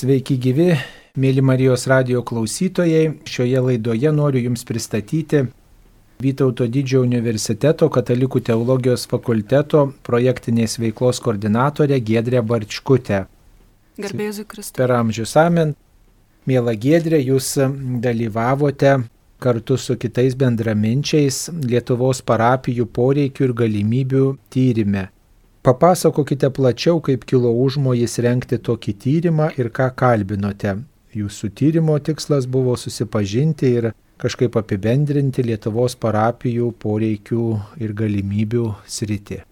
Sveiki 0.00 0.38
gyvi, 0.40 0.70
mėly 1.20 1.42
Marijos 1.44 1.82
radio 1.90 2.22
klausytojai. 2.24 3.18
Šioje 3.28 3.60
laidoje 3.66 4.12
noriu 4.16 4.40
Jums 4.46 4.62
pristatyti 4.64 5.42
Vytauto 6.24 6.64
didžiojo 6.72 7.02
universiteto 7.04 7.90
katalikų 7.92 8.40
teologijos 8.46 9.04
fakulteto 9.10 9.82
projektinės 10.08 10.78
veiklos 10.80 11.20
koordinatorę 11.20 12.00
Gedrę 12.00 12.40
Barčkutę. 12.40 13.26
Garbėsiu 14.00 14.46
Kristus. 14.48 14.78
Per 14.80 14.96
amžius 14.96 15.36
amen. 15.36 15.76
Mėla 16.48 16.78
Gedrė, 16.80 17.20
Jūs 17.20 17.52
dalyvavote 18.00 18.96
kartu 19.36 19.76
su 19.76 20.00
kitais 20.00 20.32
bendraminčiais 20.32 21.50
Lietuvos 21.60 22.24
parapijų 22.24 22.88
poreikių 22.88 23.50
ir 23.50 23.58
galimybių 23.64 24.26
tyrimė. 24.48 25.10
Papasakokite 25.60 26.48
plačiau, 26.56 27.02
kaip 27.04 27.26
kilo 27.28 27.50
užmojis 27.52 28.14
renkti 28.24 28.56
tokį 28.56 28.94
tyrimą 29.02 29.50
ir 29.60 29.68
ką 29.68 29.90
kalbinote. 29.92 30.78
Jūsų 31.12 31.50
tyrimo 31.52 31.98
tikslas 32.00 32.46
buvo 32.48 32.78
susipažinti 32.80 33.74
ir 33.76 33.90
kažkaip 34.22 34.56
apibendrinti 34.56 35.44
Lietuvos 35.44 35.98
parapijų 36.00 36.70
poreikių 36.80 37.44
ir 37.76 37.92
galimybių 37.92 38.64
sritį. 38.88 39.42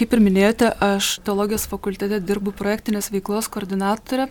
Kaip 0.00 0.16
ir 0.16 0.24
minėjote, 0.24 0.72
aš 0.80 1.18
teologijos 1.26 1.68
fakultete 1.68 2.24
dirbu 2.24 2.56
projektinės 2.56 3.12
veiklos 3.12 3.52
koordinatorė. 3.52 4.30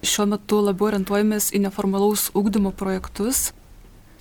Šiuo 0.00 0.30
metu 0.32 0.62
labiau 0.64 0.88
orientuojamės 0.88 1.52
į 1.52 1.66
neformalaus 1.68 2.30
ūkdymo 2.32 2.72
projektus. 2.72 3.50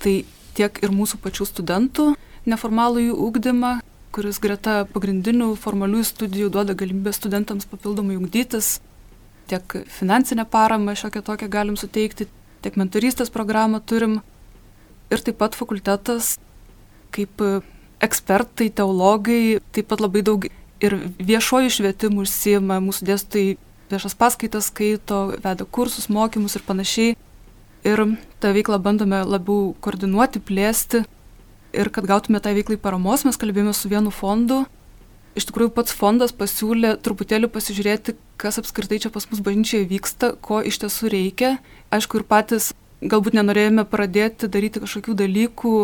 Tai 0.03 0.19
tiek 0.59 0.83
ir 0.83 0.91
mūsų 0.91 1.23
pačių 1.23 1.47
studentų 1.55 2.13
neformalųjį 2.51 3.15
ūkdymą, 3.15 3.77
kuris 4.15 4.39
greta 4.41 4.81
pagrindinių 4.93 5.51
formaliųjų 5.59 6.07
studijų 6.07 6.49
duoda 6.53 6.75
galimybę 6.77 7.13
studentams 7.15 7.67
papildomai 7.69 8.17
ugdytis, 8.17 8.77
tiek 9.47 9.77
finansinę 9.99 10.45
paramą 10.49 10.95
šiokią 10.97 11.23
tokią 11.27 11.49
galim 11.51 11.77
suteikti, 11.79 12.27
tiek 12.61 12.77
mentorystės 12.79 13.31
programą 13.33 13.79
turim. 13.79 14.19
Ir 15.07 15.21
taip 15.23 15.37
pat 15.39 15.55
fakultetas, 15.55 16.35
kaip 17.15 17.41
ekspertai, 18.03 18.67
teologai, 18.75 19.59
taip 19.71 19.87
pat 19.91 20.03
labai 20.03 20.23
daug 20.25 20.49
ir 20.83 20.95
viešojų 21.17 21.71
švietimų 21.77 22.25
užsijama, 22.25 22.81
mūsų 22.83 23.07
dėstytojai 23.07 23.55
viešas 23.91 24.17
paskaitas 24.19 24.67
skaito, 24.71 25.21
veda 25.43 25.65
kursus, 25.65 26.09
mokymus 26.11 26.57
ir 26.59 26.65
panašiai. 26.67 27.15
Ir 27.87 28.03
tą 28.41 28.51
veiklą 28.51 28.81
bandome 28.83 29.21
labiau 29.23 29.71
koordinuoti, 29.81 30.43
plėsti 30.43 31.05
ir 31.77 31.91
kad 31.93 32.07
gautume 32.09 32.41
tai 32.41 32.55
veiklai 32.57 32.79
paramos, 32.81 33.23
mes 33.27 33.37
kalbėjome 33.39 33.75
su 33.77 33.91
vienu 33.91 34.11
fondu. 34.13 34.63
Iš 35.37 35.45
tikrųjų, 35.51 35.69
pats 35.75 35.93
fondas 35.93 36.33
pasiūlė 36.33 36.95
truputėlį 37.05 37.51
pasižiūrėti, 37.53 38.15
kas 38.41 38.57
apskritai 38.57 38.97
čia 39.03 39.11
pas 39.13 39.27
mus 39.29 39.43
bažnyčioje 39.45 39.85
vyksta, 39.91 40.31
ko 40.41 40.63
iš 40.65 40.79
tiesų 40.81 41.11
reikia. 41.13 41.51
Aišku, 41.93 42.17
ir 42.17 42.25
patys 42.25 42.71
galbūt 43.05 43.37
nenorėjome 43.37 43.85
pradėti 43.85 44.49
daryti 44.49 44.81
kažkokių 44.81 45.13
dalykų, 45.21 45.75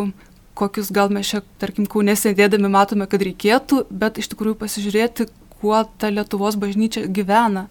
kokius 0.58 0.90
gal 0.94 1.14
mes 1.14 1.30
čia, 1.30 1.44
tarkim, 1.62 1.86
kaunė 1.86 2.16
sėdėdami 2.18 2.70
matome, 2.74 3.06
kad 3.10 3.22
reikėtų, 3.22 3.84
bet 3.94 4.18
iš 4.18 4.32
tikrųjų 4.34 4.58
pasižiūrėti, 4.58 5.28
kuo 5.60 5.84
ta 5.98 6.10
Lietuvos 6.10 6.58
bažnyčia 6.58 7.06
gyvena, 7.06 7.68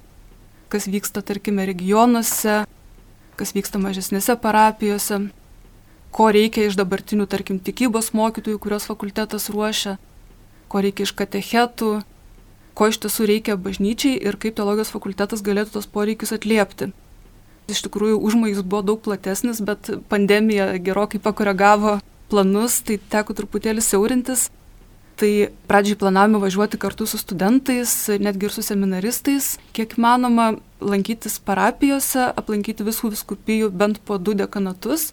kas 0.71 0.87
vyksta, 0.87 1.19
tarkime, 1.19 1.67
regionuose, 1.67 2.63
kas 3.35 3.55
vyksta 3.55 3.83
mažesnėse 3.83 4.39
parapijose 4.39 5.25
ko 6.13 6.29
reikia 6.33 6.67
iš 6.69 6.77
dabartinių, 6.77 7.25
tarkim, 7.29 7.59
tikybos 7.59 8.11
mokytojų, 8.13 8.61
kurios 8.61 8.85
fakultetas 8.89 9.49
ruošia, 9.53 9.97
ko 10.69 10.83
reikia 10.85 11.07
iš 11.07 11.13
katechetų, 11.17 11.91
ko 12.77 12.89
iš 12.89 12.99
tiesų 13.01 13.29
reikia 13.29 13.57
bažnyčiai 13.57 14.19
ir 14.21 14.37
kaip 14.41 14.57
teologijos 14.57 14.93
fakultetas 14.93 15.41
galėtų 15.45 15.77
tos 15.77 15.89
poreikius 15.89 16.33
atliepti. 16.37 16.91
Iš 17.71 17.85
tikrųjų, 17.85 18.19
užmojus 18.19 18.61
buvo 18.65 18.83
daug 18.85 18.99
platesnis, 19.01 19.61
bet 19.63 19.89
pandemija 20.11 20.73
gerokai 20.83 21.21
pakoregavo 21.23 21.99
planus, 22.29 22.81
tai 22.85 22.99
teko 23.13 23.35
truputėlį 23.37 23.81
siaurintis. 23.85 24.49
Tai 25.17 25.29
pradžiai 25.69 25.97
planavome 26.01 26.41
važiuoti 26.41 26.79
kartu 26.81 27.05
su 27.05 27.19
studentais, 27.21 27.91
netgi 28.19 28.49
ir 28.49 28.53
su 28.53 28.63
seminaristais, 28.65 29.51
kiek 29.77 29.93
manoma, 30.01 30.55
lankytis 30.81 31.37
parapijose, 31.45 32.31
aplankyti 32.33 32.85
visų 32.85 33.13
viskupijų 33.13 33.69
bent 33.69 34.01
po 34.03 34.17
du 34.17 34.33
dekanatus 34.37 35.11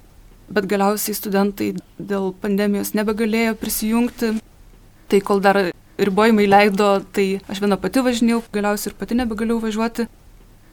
bet 0.50 0.66
galiausiai 0.70 1.16
studentai 1.16 1.72
dėl 1.98 2.32
pandemijos 2.42 2.94
nebegalėjo 2.98 3.56
prisijungti. 3.60 4.32
Tai 5.10 5.20
kol 5.26 5.42
dar 5.42 5.58
ribojimai 6.00 6.46
leido, 6.48 6.90
tai 7.14 7.40
aš 7.50 7.60
viena 7.62 7.78
pati 7.80 8.02
važinėjau, 8.04 8.42
galiausiai 8.54 8.92
ir 8.92 8.98
pati 8.98 9.18
nebegalėjau 9.18 9.62
važiuoti. 9.66 10.08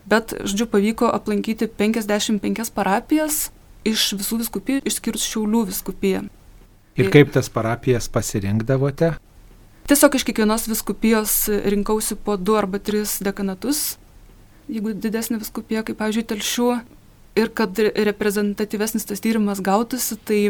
Bet, 0.08 0.32
žodžiu, 0.40 0.68
pavyko 0.72 1.10
aplankyti 1.12 1.68
55 1.68 2.72
parapijas 2.72 3.48
iš 3.88 4.12
visų 4.16 4.42
viskupijų, 4.42 4.82
išskyrus 4.88 5.26
Šiaulių 5.28 5.66
viskupiją. 5.68 6.26
Ir 6.98 7.10
kaip 7.14 7.30
tas 7.34 7.50
parapijas 7.52 8.08
pasirinkdavote? 8.10 9.12
Tiesiog 9.88 10.16
iš 10.18 10.24
kiekvienos 10.28 10.66
viskupijos 10.68 11.34
rinkausi 11.48 12.16
po 12.24 12.36
du 12.36 12.56
arba 12.58 12.80
tris 12.82 13.18
dekanatus. 13.24 13.98
Jeigu 14.68 14.92
didesnė 14.92 15.38
viskupija, 15.40 15.84
kaip, 15.86 15.96
pavyzdžiui, 16.00 16.26
telšių, 16.28 16.66
ir 17.38 17.52
kad 17.54 17.78
reprezentatyvesnis 17.78 19.06
tas 19.08 19.22
tyrimas 19.22 19.62
gautųsi, 19.64 20.18
tai 20.26 20.40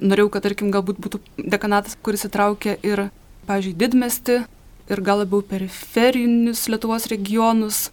norėjau, 0.00 0.30
kad, 0.32 0.46
tarkim, 0.46 0.72
galbūt 0.74 1.00
būtų 1.02 1.20
dekanatas, 1.38 1.98
kuris 2.02 2.26
įtraukia 2.28 2.78
ir, 2.86 3.08
pavyzdžiui, 3.48 3.76
didmesti, 3.78 4.40
ir 4.88 5.04
gal 5.04 5.22
labiau 5.22 5.42
periferinius 5.44 6.66
Lietuvos 6.72 7.08
regionus, 7.12 7.88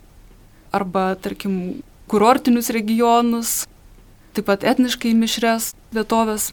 arba, 0.76 1.14
tarkim, 1.20 1.82
kurortinius 2.12 2.72
regionus, 2.74 3.56
taip 4.36 4.48
pat 4.50 4.66
etniškai 4.68 5.16
mišres 5.18 5.74
vietovės, 5.96 6.52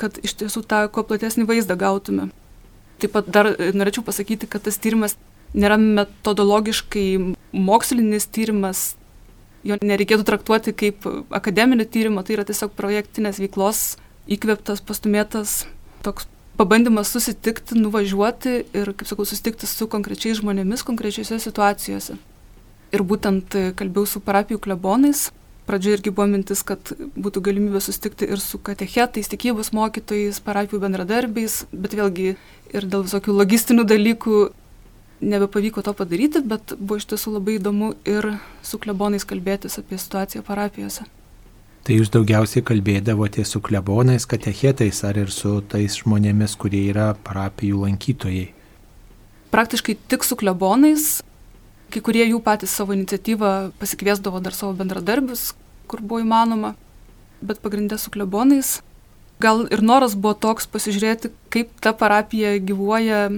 kad 0.00 0.16
iš 0.24 0.38
tiesų 0.40 0.64
tą 0.68 0.84
kuo 0.92 1.04
platesnį 1.04 1.46
vaizdą 1.48 1.76
gautume. 1.78 2.30
Taip 3.00 3.12
pat 3.16 3.28
dar 3.32 3.50
norėčiau 3.76 4.04
pasakyti, 4.06 4.48
kad 4.48 4.64
tas 4.64 4.78
tyrimas 4.80 5.16
nėra 5.56 5.76
metodologiškai 5.80 7.34
mokslinis 7.52 8.28
tyrimas, 8.30 8.94
jo 9.66 9.76
nereikėtų 9.82 10.26
traktuoti 10.28 10.74
kaip 10.76 11.06
akademinio 11.34 11.86
tyrimo, 11.88 12.24
tai 12.24 12.38
yra 12.38 12.46
tiesiog 12.48 12.72
projektinės 12.78 13.40
veiklos 13.42 13.82
įkvėptas, 14.30 14.82
pastumėtas 14.86 15.64
toks 16.04 16.28
pabandymas 16.60 17.12
susitikti, 17.12 17.78
nuvažiuoti 17.80 18.54
ir, 18.76 18.92
kaip 18.92 19.08
sakau, 19.08 19.26
susitikti 19.28 19.68
su 19.68 19.88
konkrečiais 19.90 20.40
žmonėmis 20.42 20.84
konkrečiose 20.86 21.40
situacijose. 21.40 22.18
Ir 22.90 23.04
būtent 23.06 23.54
kalbėjau 23.78 24.16
su 24.16 24.24
parapijų 24.24 24.60
klebonais. 24.66 25.28
Pradžioje 25.68 26.00
irgi 26.00 26.10
buvo 26.10 26.26
mintis, 26.32 26.64
kad 26.66 26.90
būtų 27.14 27.44
galimybė 27.46 27.80
susitikti 27.84 28.26
ir 28.26 28.40
su 28.42 28.58
katechetais, 28.58 29.28
tikybos 29.30 29.70
mokytojais, 29.76 30.40
parapijų 30.42 30.80
bendradarbiais, 30.82 31.60
bet 31.70 31.94
vėlgi 31.94 32.32
ir 32.74 32.88
dėl 32.90 33.04
visokių 33.06 33.36
logistinių 33.38 33.84
dalykų 33.86 34.40
nebepavyko 35.20 35.82
to 35.82 35.92
padaryti, 35.96 36.42
bet 36.44 36.74
buvo 36.78 36.98
iš 37.00 37.08
tiesų 37.12 37.36
labai 37.36 37.58
įdomu 37.58 37.94
ir 38.08 38.32
su 38.64 38.80
klebonais 38.80 39.26
kalbėtis 39.28 39.78
apie 39.80 39.98
situaciją 40.00 40.44
parapijose. 40.46 41.06
Tai 41.84 41.96
jūs 41.96 42.10
daugiausiai 42.12 42.64
kalbėdavote 42.64 43.44
su 43.48 43.60
klebonais, 43.64 44.26
katechetais 44.28 45.00
ar 45.08 45.16
ir 45.20 45.32
su 45.32 45.60
tais 45.64 45.96
žmonėmis, 46.02 46.56
kurie 46.60 46.82
yra 46.92 47.14
parapijų 47.24 47.86
lankytojai? 47.86 48.50
Praktiškai 49.50 49.96
tik 50.12 50.26
su 50.26 50.36
klebonais, 50.38 51.06
kai 51.90 52.02
kurie 52.04 52.26
jų 52.28 52.42
patys 52.44 52.76
savo 52.76 52.94
iniciatyvą 52.94 53.72
pasikviesdavo 53.80 54.42
dar 54.44 54.54
savo 54.56 54.76
bendradarbius, 54.76 55.54
kur 55.90 56.04
buvo 56.04 56.20
įmanoma, 56.22 56.74
bet 57.40 57.64
pagrindę 57.64 57.98
su 57.98 58.12
klebonais. 58.12 58.78
Gal 59.40 59.64
ir 59.72 59.80
noras 59.80 60.12
buvo 60.14 60.36
toks 60.36 60.68
pasižiūrėti, 60.68 61.32
kaip 61.48 61.72
ta 61.80 61.94
parapija 61.96 62.58
gyvuoja 62.60 63.30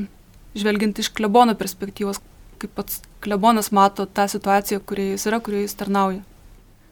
žvelgiant 0.59 0.99
iš 0.99 1.13
klebono 1.17 1.55
perspektyvos, 1.59 2.21
kaip 2.63 2.75
pats 2.77 3.01
klebonas 3.23 3.73
mato 3.73 4.07
tą 4.07 4.29
situaciją, 4.29 4.83
kurioje 4.87 5.17
jis 5.17 5.27
yra, 5.31 5.41
kurioje 5.41 5.69
jis 5.69 5.79
tarnauja. 5.81 6.23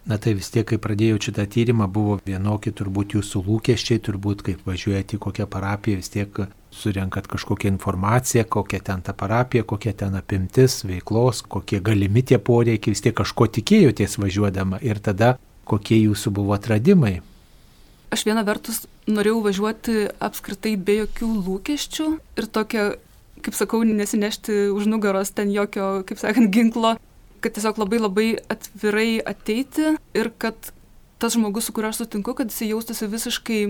Na 0.09 0.17
tai 0.19 0.33
vis 0.35 0.49
tiek, 0.51 0.65
kai 0.67 0.79
pradėjau 0.81 1.19
šitą 1.21 1.45
tyrimą, 1.53 1.87
buvo 1.93 2.17
vienokie 2.27 2.73
turbūt 2.73 3.12
jūsų 3.19 3.43
lūkesčiai, 3.47 4.01
turbūt 4.03 4.43
kaip 4.47 4.65
važiuojate 4.67 5.19
į 5.19 5.21
kokią 5.27 5.47
parapiją, 5.51 6.01
vis 6.01 6.09
tiek 6.11 6.41
surenkat 6.75 7.29
kažkokią 7.31 7.69
informaciją, 7.75 8.47
kokia 8.49 8.81
ten 8.87 9.05
ta 9.05 9.12
parapija, 9.12 9.67
kokia 9.69 9.93
ten 9.93 10.17
apimtis 10.17 10.81
veiklos, 10.89 11.43
kokie 11.43 11.83
galimi 11.85 12.25
tie 12.25 12.41
poreikiai, 12.41 12.95
vis 12.97 13.05
tiek 13.05 13.17
kažko 13.21 13.51
tikėjotės 13.59 14.17
važiuodama 14.23 14.81
ir 14.81 15.03
tada 15.05 15.35
kokie 15.69 16.01
jūsų 16.01 16.33
buvo 16.41 16.56
atradimai. 16.56 17.21
Aš 18.11 18.25
viena 18.27 18.43
vertus 18.47 18.87
norėjau 19.06 19.45
važiuoti 19.45 20.09
apskritai 20.19 20.75
be 20.75 20.97
jokių 21.05 21.31
lūkesčių 21.47 22.09
ir 22.41 22.49
tokia 22.51 22.89
kaip 23.45 23.57
sakau, 23.57 23.83
nesinešti 23.87 24.69
už 24.75 24.89
nugaros 24.91 25.33
ten 25.35 25.53
jokio, 25.53 26.03
kaip 26.09 26.21
sakant, 26.21 26.51
ginklo, 26.55 26.97
kad 27.41 27.57
tiesiog 27.57 27.81
labai 27.81 28.01
labai 28.01 28.29
atvirai 28.53 29.21
ateiti 29.25 29.95
ir 30.15 30.33
kad 30.39 30.73
tas 31.21 31.37
žmogus, 31.37 31.69
su 31.69 31.73
kuriuo 31.77 31.93
aš 31.93 32.03
sutinku, 32.03 32.35
kad 32.35 32.53
jis 32.53 32.71
jaustųsi 32.71 33.09
visiškai 33.13 33.63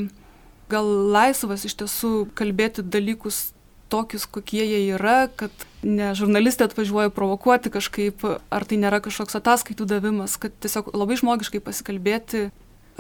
gal 0.71 0.87
laisvas 1.11 1.65
iš 1.67 1.75
tiesų 1.83 2.13
kalbėti 2.39 2.85
dalykus 2.87 3.51
tokius, 3.91 4.27
kokie 4.31 4.63
jie 4.63 4.81
yra, 4.95 5.27
kad 5.35 5.51
ne 5.83 6.13
žurnalistė 6.15 6.69
atvažiuoja 6.69 7.11
provokuoti 7.15 7.73
kažkaip, 7.75 8.23
ar 8.55 8.67
tai 8.69 8.79
nėra 8.79 9.01
kažkoks 9.03 9.39
ataskaitų 9.41 9.89
davimas, 9.91 10.39
kad 10.39 10.55
tiesiog 10.63 10.93
labai 10.95 11.19
žmogiškai 11.19 11.63
pasikalbėti 11.65 12.49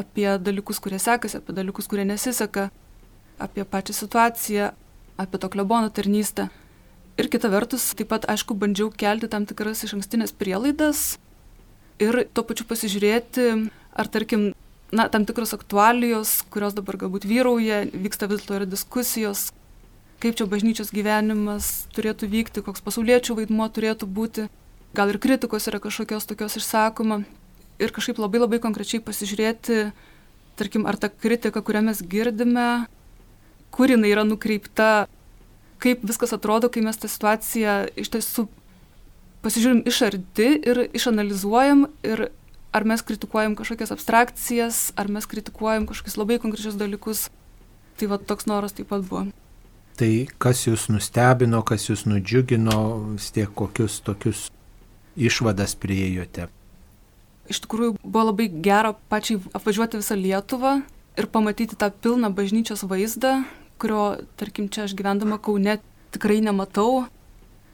apie 0.00 0.26
dalykus, 0.42 0.80
kurie 0.82 0.98
sekasi, 0.98 1.38
apie 1.38 1.54
dalykus, 1.54 1.86
kurie 1.90 2.06
nesiseka, 2.08 2.70
apie 3.38 3.64
pačią 3.64 3.94
situaciją, 4.00 4.72
apie 5.20 5.38
to 5.38 5.52
klebono 5.52 5.92
tarnystę. 5.94 6.48
Ir 7.18 7.28
kita 7.32 7.50
vertus, 7.52 7.90
taip 7.98 8.12
pat, 8.12 8.28
aišku, 8.30 8.54
bandžiau 8.54 8.92
kelti 8.92 9.28
tam 9.28 9.46
tikras 9.48 9.82
iš 9.84 9.96
ankstinės 9.98 10.32
prielaidas 10.36 11.18
ir 12.00 12.24
tuo 12.32 12.44
pačiu 12.46 12.64
pasižiūrėti, 12.68 13.46
ar 13.92 14.08
tarkim, 14.08 14.52
na, 14.92 15.08
tam 15.12 15.26
tikros 15.28 15.52
aktualijos, 15.56 16.40
kurios 16.52 16.74
dabar 16.76 16.98
galbūt 17.00 17.26
vyrauja, 17.28 17.84
vyksta 17.92 18.28
vis 18.30 18.40
dėlto 18.40 18.60
yra 18.60 18.68
diskusijos, 18.68 19.50
kaip 20.20 20.38
čia 20.38 20.48
bažnyčios 20.50 20.92
gyvenimas 20.94 21.90
turėtų 21.96 22.28
vykti, 22.30 22.64
koks 22.64 22.84
pasauliečių 22.84 23.38
vaidmuo 23.40 23.68
turėtų 23.72 24.08
būti, 24.08 24.48
gal 24.96 25.12
ir 25.12 25.20
kritikos 25.22 25.68
yra 25.70 25.80
kažkokios 25.82 26.28
tokios 26.28 26.58
išsakoma. 26.60 27.22
Ir 27.80 27.94
kažkaip 27.96 28.18
labai 28.20 28.42
labai 28.42 28.58
konkrečiai 28.60 29.00
pasižiūrėti, 29.00 29.92
tarkim, 30.60 30.84
ar 30.84 30.98
ta 31.00 31.08
kritika, 31.08 31.62
kurią 31.64 31.80
mes 31.86 32.02
girdime, 32.04 32.84
kur 33.72 33.88
jinai 33.88 34.10
yra 34.12 34.26
nukreipta, 34.28 35.06
kaip 35.80 36.04
viskas 36.06 36.34
atrodo, 36.36 36.70
kai 36.72 36.82
mes 36.84 36.98
tą 37.00 37.08
situaciją 37.10 37.76
iš 38.00 38.12
tiesų 38.14 38.46
pasižiūrim 39.44 39.82
iš 39.88 40.02
arti 40.08 40.48
ir 40.68 40.84
išanalizuojam 40.96 41.86
ir 42.06 42.28
ar 42.76 42.86
mes 42.86 43.02
kritikuojam 43.02 43.56
kažkokias 43.58 43.92
abstrakcijas, 43.94 44.80
ar 45.00 45.10
mes 45.10 45.26
kritikuojam 45.26 45.88
kažkokius 45.90 46.18
labai 46.20 46.38
konkrečius 46.42 46.78
dalykus. 46.78 47.28
Tai 47.98 48.08
va 48.12 48.20
toks 48.20 48.46
noras 48.48 48.76
taip 48.76 48.88
pat 48.92 49.02
buvo. 49.04 49.26
Tai 49.98 50.12
kas 50.40 50.62
jūs 50.64 50.86
nustebino, 50.92 51.60
kas 51.66 51.88
jūs 51.90 52.06
nudžiugino, 52.08 52.78
vis 53.18 53.28
tiek 53.34 53.50
kokius 53.52 53.98
tokius 54.06 54.46
išvadas 55.18 55.74
prieijote? 55.76 56.46
Iš 57.50 57.64
tikrųjų 57.66 57.98
buvo 58.00 58.30
labai 58.30 58.46
gera 58.62 58.94
pačiai 59.10 59.40
apvažiuoti 59.56 60.00
visą 60.00 60.16
Lietuvą 60.16 60.78
ir 61.18 61.26
pamatyti 61.28 61.76
tą 61.76 61.90
pilną 61.90 62.30
bažnyčios 62.32 62.86
vaizdą, 62.86 63.40
kurio, 63.80 64.04
tarkim, 64.40 64.68
čia 64.72 64.84
aš 64.86 64.94
gyvendama 64.98 65.40
Kaune 65.42 65.78
tikrai 66.14 66.40
nematau. 66.44 67.06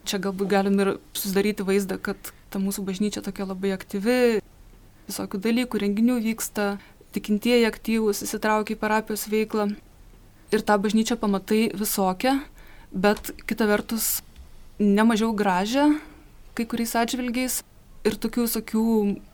Čia 0.07 0.21
galbūt 0.23 0.51
galim 0.51 0.77
ir 0.79 0.93
susidaryti 1.17 1.65
vaizdą, 1.67 1.97
kad 1.99 2.31
ta 2.51 2.61
mūsų 2.63 2.85
bažnyčia 2.87 3.23
tokia 3.25 3.47
labai 3.47 3.73
aktyvi, 3.75 4.39
visokių 5.09 5.41
dalykų, 5.43 5.81
renginių 5.83 6.19
vyksta, 6.23 6.77
tikintieji 7.15 7.67
aktyvūs, 7.67 8.23
įsitraukia 8.23 8.75
į 8.75 8.79
parapijos 8.79 9.27
veiklą 9.31 9.71
ir 10.53 10.63
tą 10.63 10.77
bažnyčią 10.79 11.17
pamatai 11.19 11.67
visokią, 11.75 12.37
bet 12.95 13.33
kita 13.49 13.67
vertus 13.67 14.21
nemažiau 14.79 15.33
gražią 15.35 15.97
kai 16.57 16.65
kuriais 16.65 16.95
atžvilgiais 16.97 17.61
ir 18.07 18.15
tokių 18.17 18.47
visokių 18.47 18.83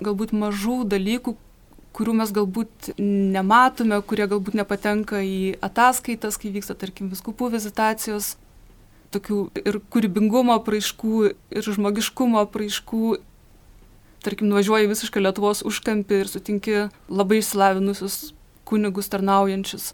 galbūt 0.04 0.34
mažų 0.36 0.82
dalykų, 0.92 1.36
kurių 1.94 2.16
mes 2.18 2.32
galbūt 2.34 2.94
nematome, 3.00 4.00
kurie 4.08 4.26
galbūt 4.30 4.58
nepatenka 4.58 5.22
į 5.22 5.56
ataskaitas, 5.64 6.40
kai 6.42 6.54
vyksta, 6.56 6.76
tarkim, 6.80 7.12
viskupų 7.14 7.52
vizitacijos, 7.54 8.34
tokių 9.14 9.40
ir 9.62 9.78
kūrybingumo 9.94 10.56
apraiškų, 10.58 11.20
ir 11.54 11.70
žmogiškumo 11.78 12.42
apraiškų. 12.48 13.18
Tarkim, 14.24 14.48
nuvažiuoji 14.50 14.90
visiškai 14.90 15.22
Lietuvos 15.22 15.62
užkampį 15.68 16.22
ir 16.24 16.32
sutinki 16.32 16.76
labai 17.12 17.42
išsilavinusius 17.42 18.32
kunigus 18.66 19.12
tarnaujančius 19.12 19.92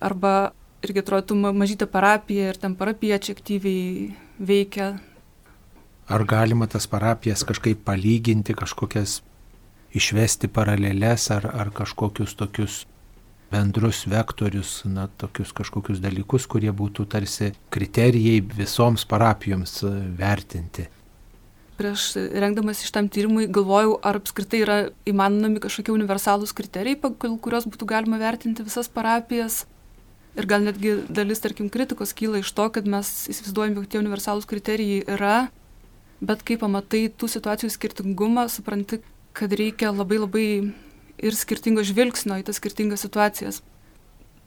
arba 0.00 0.52
irgi 0.86 1.02
atrodytų 1.02 1.36
mažytė 1.52 1.88
parapija 1.90 2.52
ir 2.52 2.60
ten 2.60 2.76
parapiečiai 2.78 3.36
aktyviai 3.36 4.12
veikia. 4.38 4.92
Ar 6.10 6.24
galima 6.26 6.66
tas 6.70 6.88
parapijas 6.90 7.44
kažkaip 7.46 7.82
palyginti, 7.86 8.56
kažkokias 8.56 9.20
išvesti 9.96 10.50
paralelės 10.52 11.30
ar, 11.34 11.48
ar 11.50 11.72
kažkokius 11.74 12.36
tokius 12.38 12.84
bendrus 13.50 14.04
vektorius, 14.06 14.84
na, 14.86 15.08
tokius 15.18 15.52
kažkokius 15.56 16.00
dalykus, 16.02 16.46
kurie 16.50 16.70
būtų 16.70 17.06
tarsi 17.10 17.50
kriterijai 17.74 18.38
visoms 18.54 19.04
parapijoms 19.10 19.80
e, 19.82 19.92
vertinti. 20.18 20.86
Prieš 21.80 22.12
rengdamas 22.36 22.84
iš 22.84 22.92
tam 22.94 23.08
tyrimui 23.10 23.48
galvojau, 23.50 23.96
ar 24.04 24.20
apskritai 24.20 24.62
yra 24.62 24.78
įmanomi 25.08 25.62
kažkokie 25.64 25.94
universalūs 25.94 26.54
kriterijai, 26.54 27.00
pagal 27.00 27.38
kuriuos 27.42 27.66
būtų 27.72 27.88
galima 27.88 28.20
vertinti 28.20 28.66
visas 28.66 28.90
parapijas. 28.92 29.64
Ir 30.38 30.46
gal 30.46 30.62
netgi 30.62 31.00
dalis, 31.10 31.40
tarkim, 31.42 31.72
kritikos 31.72 32.12
kyla 32.14 32.44
iš 32.44 32.52
to, 32.54 32.68
kad 32.70 32.86
mes 32.86 33.08
įsivaizduojam, 33.32 33.80
jog 33.80 33.88
tie 33.90 33.98
universalūs 33.98 34.46
kriterijai 34.46 35.00
yra, 35.16 35.38
bet 36.22 36.44
kai 36.46 36.60
pamatai 36.60 37.08
tų 37.10 37.32
situacijų 37.32 37.72
skirtingumą, 37.74 38.46
supranti, 38.52 39.00
kad 39.36 39.52
reikia 39.52 39.92
labai 39.94 40.20
labai 40.20 40.46
ir 41.20 41.36
skirtingo 41.36 41.84
žvilgsnio 41.86 42.40
į 42.40 42.46
tas 42.48 42.60
skirtingas 42.60 43.04
situacijas. 43.04 43.60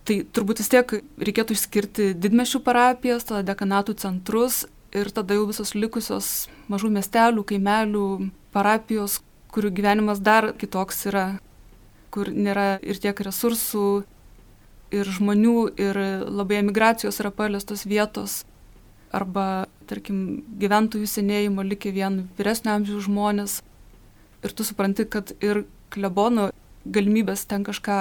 Tai 0.03 0.18
turbūt 0.35 0.59
vis 0.59 0.71
tiek 0.71 0.89
reikėtų 1.24 1.56
išskirti 1.56 2.09
didmešių 2.19 2.59
parapijas, 2.65 3.24
tada 3.30 3.44
dekanatų 3.53 3.95
centrus 4.01 4.65
ir 4.94 5.09
tada 5.15 5.38
jau 5.38 5.45
visos 5.47 5.74
likusios 5.77 6.50
mažų 6.71 6.91
miestelių, 6.97 7.45
kaimelių, 7.47 8.07
parapijos, 8.53 9.21
kurių 9.53 9.71
gyvenimas 9.77 10.19
dar 10.19 10.51
kitoks 10.59 11.06
yra, 11.09 11.27
kur 12.13 12.30
nėra 12.30 12.81
ir 12.83 13.00
tiek 13.01 13.18
resursų, 13.25 14.03
ir 14.94 15.09
žmonių, 15.09 15.57
ir 15.80 16.00
labai 16.30 16.59
emigracijos 16.62 17.19
yra 17.24 17.31
paliestos 17.33 17.85
vietos, 17.89 18.44
arba, 19.13 19.65
tarkim, 19.89 20.44
gyventojų 20.62 21.07
senėjimo 21.09 21.65
likę 21.65 21.94
vien 21.94 22.25
vyresnio 22.38 22.74
amžiaus 22.75 23.07
žmonės. 23.07 23.62
Ir 24.44 24.51
tu 24.51 24.66
supranti, 24.68 25.06
kad 25.07 25.31
ir 25.44 25.63
klebono 25.94 26.50
galimybės 26.84 27.45
ten 27.48 27.63
kažką, 27.63 28.00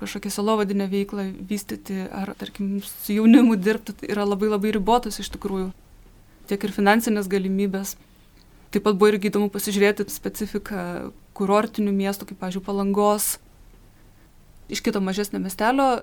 kažkokią 0.00 0.32
salovadinę 0.32 0.86
veiklą 0.88 1.26
vystyti, 1.48 2.06
ar, 2.08 2.32
tarkim, 2.40 2.78
su 2.86 3.18
jaunimu 3.18 3.58
dirbti, 3.60 3.94
yra 4.08 4.24
labai 4.24 4.48
labai 4.52 4.72
ribotas 4.78 5.20
iš 5.20 5.28
tikrųjų. 5.36 5.70
Tiek 6.48 6.64
ir 6.64 6.74
finansinės 6.74 7.28
galimybės. 7.30 7.96
Taip 8.72 8.86
pat 8.86 8.96
buvo 8.96 9.12
irgi 9.12 9.28
įdomu 9.28 9.50
pasižiūrėti 9.52 10.08
specifiką 10.08 11.12
kurortinių 11.36 11.92
miestų, 11.92 12.30
kaip, 12.30 12.40
pavyzdžiui, 12.40 12.64
Palangos, 12.64 13.34
iš 14.72 14.80
kito 14.80 15.02
mažesnio 15.04 15.40
miestelio, 15.42 16.00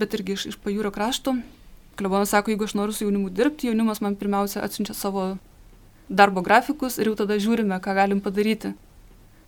bet 0.00 0.16
irgi 0.16 0.38
iš, 0.38 0.46
iš 0.54 0.58
pajūrio 0.64 0.92
krašto. 0.94 1.36
Klebonas 2.00 2.32
sako, 2.32 2.54
jeigu 2.54 2.64
aš 2.64 2.74
noriu 2.78 2.96
su 2.96 3.04
jaunimu 3.04 3.28
dirbti, 3.36 3.68
jaunimas 3.68 4.00
man 4.00 4.16
pirmiausia 4.16 4.64
atsiunčia 4.64 4.96
savo 4.96 5.34
darbo 6.10 6.42
grafikus 6.42 6.98
ir 6.98 7.10
jau 7.10 7.16
tada 7.22 7.38
žiūrime, 7.38 7.78
ką 7.80 7.94
galim 7.94 8.20
padaryti. 8.20 8.74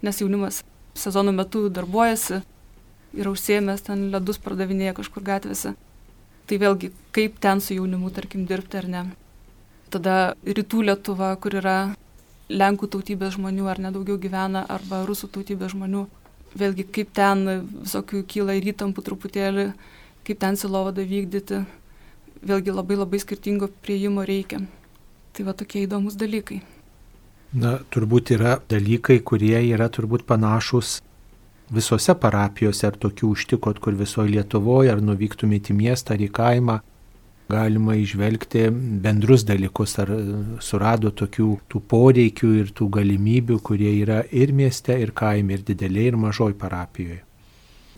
Nes 0.02 0.20
jaunimas 0.22 0.62
sezono 0.94 1.34
metu 1.34 1.66
darbuojasi, 1.68 2.42
yra 3.18 3.32
užsiemęs 3.34 3.84
ten 3.88 4.06
ledus 4.14 4.38
pardavinėja 4.42 4.94
kažkur 4.96 5.26
gatvėse. 5.26 5.74
Tai 6.46 6.58
vėlgi, 6.58 6.92
kaip 7.14 7.38
ten 7.42 7.60
su 7.60 7.74
jaunimu, 7.76 8.10
tarkim, 8.14 8.46
dirbti 8.46 8.80
ar 8.80 8.88
ne. 8.88 9.02
Tada 9.92 10.34
rytų 10.46 10.86
Lietuva, 10.88 11.34
kur 11.36 11.58
yra 11.60 11.76
Lenkų 12.52 12.88
tautybės 12.92 13.36
žmonių 13.36 13.68
ar 13.70 13.78
nedaugiau 13.80 14.18
gyvena, 14.20 14.64
arba 14.68 15.04
Rusų 15.08 15.30
tautybės 15.32 15.72
žmonių 15.72 16.06
vėlgi 16.58 16.84
kaip 16.92 17.12
ten 17.16 17.46
visokių 17.82 18.24
kyla 18.28 18.56
ir 18.58 18.72
įtampų 18.72 19.04
truputėlį, 19.06 19.70
kaip 20.26 20.40
ten 20.42 20.58
silovadą 20.60 21.04
vykdyti, 21.08 21.62
vėlgi 22.44 22.74
labai 22.74 22.98
labai 23.00 23.20
skirtingo 23.22 23.70
prieimo 23.84 24.26
reikia. 24.28 24.60
Tai 25.32 25.48
va 25.48 25.54
tokie 25.56 25.86
įdomus 25.86 26.18
dalykai. 26.20 26.60
Na, 27.52 27.78
turbūt 27.92 28.32
yra 28.36 28.58
dalykai, 28.68 29.18
kurie 29.24 29.58
yra 29.72 29.88
turbūt 29.92 30.24
panašus 30.28 31.00
visose 31.72 32.14
parapijose, 32.20 32.86
ar 32.88 32.96
tokių 33.00 33.32
užtikot, 33.34 33.80
kur 33.80 33.96
visoje 33.96 34.32
Lietuvoje, 34.34 34.92
ar 34.92 35.00
nuvyktumėte 35.04 35.72
į 35.72 35.78
miestą 35.78 36.16
ar 36.16 36.24
į 36.24 36.28
kaimą, 36.36 36.78
galima 37.52 37.96
išvelgti 38.00 38.66
bendrus 39.04 39.44
dalykus, 39.48 39.98
ar 40.02 40.12
surado 40.64 41.12
tokių 41.12 41.48
tų 41.68 41.82
poreikių 41.92 42.52
ir 42.60 42.72
tų 42.76 42.88
galimybių, 42.98 43.58
kurie 43.64 43.92
yra 44.00 44.22
ir 44.30 44.52
mieste, 44.56 44.96
ir 45.00 45.12
kaime, 45.16 45.58
ir 45.58 45.64
dideliai, 45.68 46.10
ir 46.12 46.18
mažoj 46.20 46.56
parapijoje. 46.60 47.22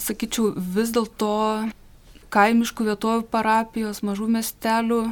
Sakyčiau, 0.02 0.52
vis 0.74 0.90
dėlto 0.94 1.34
kaimiškų 2.34 2.88
vietovių 2.90 3.26
parapijos, 3.30 4.02
mažų 4.06 4.26
miestelių, 4.34 5.04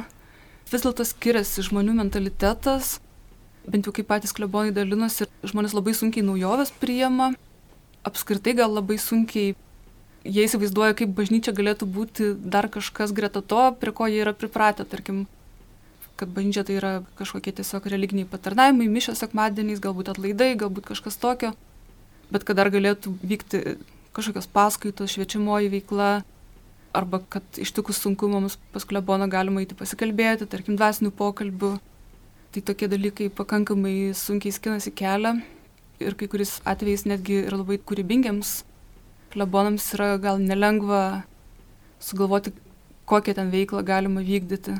vis 0.73 0.83
dėlto 0.85 1.05
skiriasi 1.07 1.63
žmonių 1.65 1.95
mentalitetas, 2.01 2.97
bent 3.69 3.87
jau 3.87 3.93
kaip 3.95 4.09
patys 4.09 4.35
klebonai 4.35 4.73
dalinosi, 4.75 5.29
žmonės 5.47 5.75
labai 5.77 5.93
sunkiai 5.95 6.25
naujoves 6.25 6.73
priima, 6.81 7.31
apskritai 8.03 8.55
gal 8.57 8.73
labai 8.75 8.97
sunkiai 8.99 9.53
jie 10.23 10.47
įsivaizduoja, 10.47 10.95
kaip 10.97 11.13
bažnyčia 11.15 11.53
galėtų 11.55 11.87
būti 11.87 12.31
dar 12.37 12.69
kažkas 12.71 13.13
greta 13.15 13.43
to, 13.43 13.63
prie 13.79 13.93
ko 13.95 14.07
jie 14.07 14.21
yra 14.23 14.33
pripratę, 14.35 14.85
tarkim, 14.87 15.25
kad 16.19 16.31
bažnyčia 16.31 16.63
tai 16.67 16.77
yra 16.79 16.93
kažkokie 17.19 17.55
tiesiog 17.59 17.87
religiniai 17.91 18.29
patarnavimai, 18.29 18.87
mišos 18.91 19.23
sekmadieniais, 19.23 19.81
galbūt 19.83 20.13
atlaidai, 20.13 20.53
galbūt 20.59 20.91
kažkas 20.93 21.19
tokio, 21.19 21.53
bet 22.31 22.47
kad 22.47 22.59
dar 22.59 22.71
galėtų 22.73 23.17
vykti 23.23 23.63
kažkokios 24.15 24.47
paskaitos, 24.53 25.11
šviečiamoji 25.15 25.71
veikla, 25.73 26.11
arba 26.93 27.19
kad 27.29 27.43
ištikus 27.57 28.01
sunkumams 28.03 28.59
pas 28.73 28.85
kleboną 28.85 29.27
galima 29.31 29.63
įti 29.63 29.77
pasikalbėti, 29.77 30.47
tarkim, 30.49 30.77
dvasinių 30.77 31.13
pokalbių. 31.17 31.73
Tai 32.53 32.61
tokie 32.61 32.87
dalykai 32.89 33.31
pakankamai 33.33 34.13
sunkiai 34.13 34.53
skinasi 34.53 34.93
kelią 34.93 35.39
ir 36.03 36.15
kai 36.19 36.27
kuris 36.29 36.59
atvejais 36.69 37.07
netgi 37.09 37.39
ir 37.47 37.55
labai 37.57 37.79
kūrybingiams 37.81 38.61
klebonams 39.33 39.85
yra 39.95 40.13
gal 40.21 40.41
nelengva 40.41 41.23
sugalvoti, 42.03 42.53
kokią 43.09 43.33
ten 43.39 43.49
veiklą 43.53 43.81
galima 43.85 44.21
vykdyti. 44.21 44.77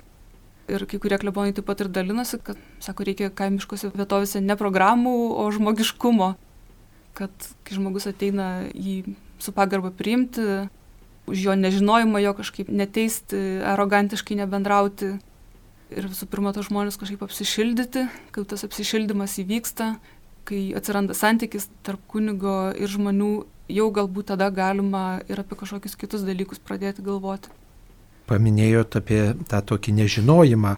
Ir 0.71 0.85
kai 0.87 0.99
kurie 1.01 1.17
klebonai 1.19 1.55
taip 1.55 1.65
pat 1.67 1.81
ir 1.83 1.89
dalinosi, 1.91 2.39
kad, 2.45 2.59
sako, 2.83 3.07
reikia 3.07 3.31
kaimiškose 3.35 3.89
vietovėse 3.91 4.39
ne 4.43 4.55
programų, 4.59 5.15
o 5.41 5.47
žmogiškumo. 5.51 6.29
Kad 7.17 7.49
kai 7.65 7.75
žmogus 7.75 8.07
ateina 8.09 8.69
jį 8.71 9.15
su 9.43 9.51
pagarba 9.55 9.91
priimti, 9.91 10.45
už 11.29 11.45
jo 11.47 11.55
nežinojimą 11.55 12.21
jo 12.23 12.33
kažkaip 12.37 12.71
neteisti, 12.71 13.39
arogantiškai 13.73 14.39
nebendrauti. 14.41 15.15
Ir 15.93 16.09
visų 16.09 16.27
pirma, 16.31 16.53
tos 16.55 16.71
žmonės 16.71 16.97
kažkaip 16.97 17.21
apsišildyti, 17.25 18.07
kai 18.33 18.45
tas 18.49 18.65
apsišildimas 18.65 19.37
įvyksta, 19.43 19.93
kai 20.49 20.61
atsiranda 20.77 21.13
santykis 21.15 21.69
tarp 21.85 22.01
kunigo 22.09 22.73
ir 22.73 22.89
žmonių, 22.89 23.33
jau 23.71 23.89
galbūt 23.93 24.31
tada 24.33 24.49
galima 24.49 25.21
ir 25.29 25.43
apie 25.43 25.59
kažkokius 25.59 25.99
kitus 25.99 26.25
dalykus 26.25 26.59
pradėti 26.63 27.05
galvoti 27.05 27.53
paminėjot 28.29 28.97
apie 28.99 29.21
tą 29.49 29.61
tokį 29.73 29.95
nežinojimą. 30.01 30.75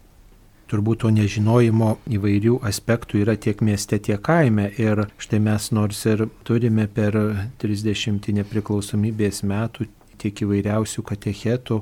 Turbūt 0.66 1.04
to 1.04 1.12
nežinojimo 1.14 1.92
įvairių 2.10 2.56
aspektų 2.66 3.20
yra 3.22 3.36
tiek 3.38 3.60
mieste, 3.62 4.00
tiek 4.02 4.22
kaime. 4.26 4.66
Ir 4.82 5.06
štai 5.22 5.40
mes 5.46 5.70
nors 5.78 6.00
ir 6.10 6.26
turime 6.48 6.88
per 6.90 7.18
30 7.62 8.32
nepriklausomybės 8.40 9.44
metų 9.46 9.86
tiek 10.22 10.42
įvairiausių 10.46 11.04
katechetų 11.06 11.82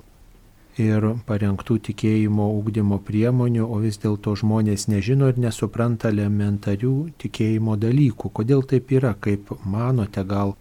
ir 0.82 1.06
parengtų 1.28 1.78
tikėjimo 1.88 2.48
ūkdymo 2.58 2.98
priemonių, 3.06 3.66
o 3.68 3.78
vis 3.84 4.00
dėlto 4.02 4.34
žmonės 4.40 4.88
nežino 4.90 5.30
ir 5.30 5.38
nesupranta 5.38 6.10
elementarių 6.10 7.14
tikėjimo 7.22 7.78
dalykų. 7.78 8.32
Kodėl 8.34 8.66
taip 8.66 8.92
yra, 8.92 9.14
kaip 9.14 9.54
manote, 9.66 10.24
gal 10.26 10.56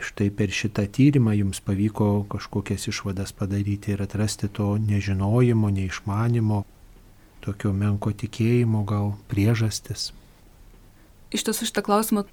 štai 0.00 0.30
per 0.32 0.54
šitą 0.54 0.86
tyrimą 0.88 1.34
jums 1.36 1.60
pavyko 1.60 2.24
kažkokias 2.30 2.88
išvadas 2.88 3.34
padaryti 3.36 3.92
ir 3.92 4.02
atrasti 4.06 4.48
to 4.48 4.76
nežinojimo, 4.78 5.70
neišmanimo, 5.76 6.64
tokio 7.44 7.74
menko 7.76 8.14
tikėjimo 8.14 8.84
gal 8.88 9.14
priežastis? 9.28 10.12
Iš 11.30 11.46
tiesų 11.46 11.68
šitą 11.68 11.84
klausimą 11.86 12.24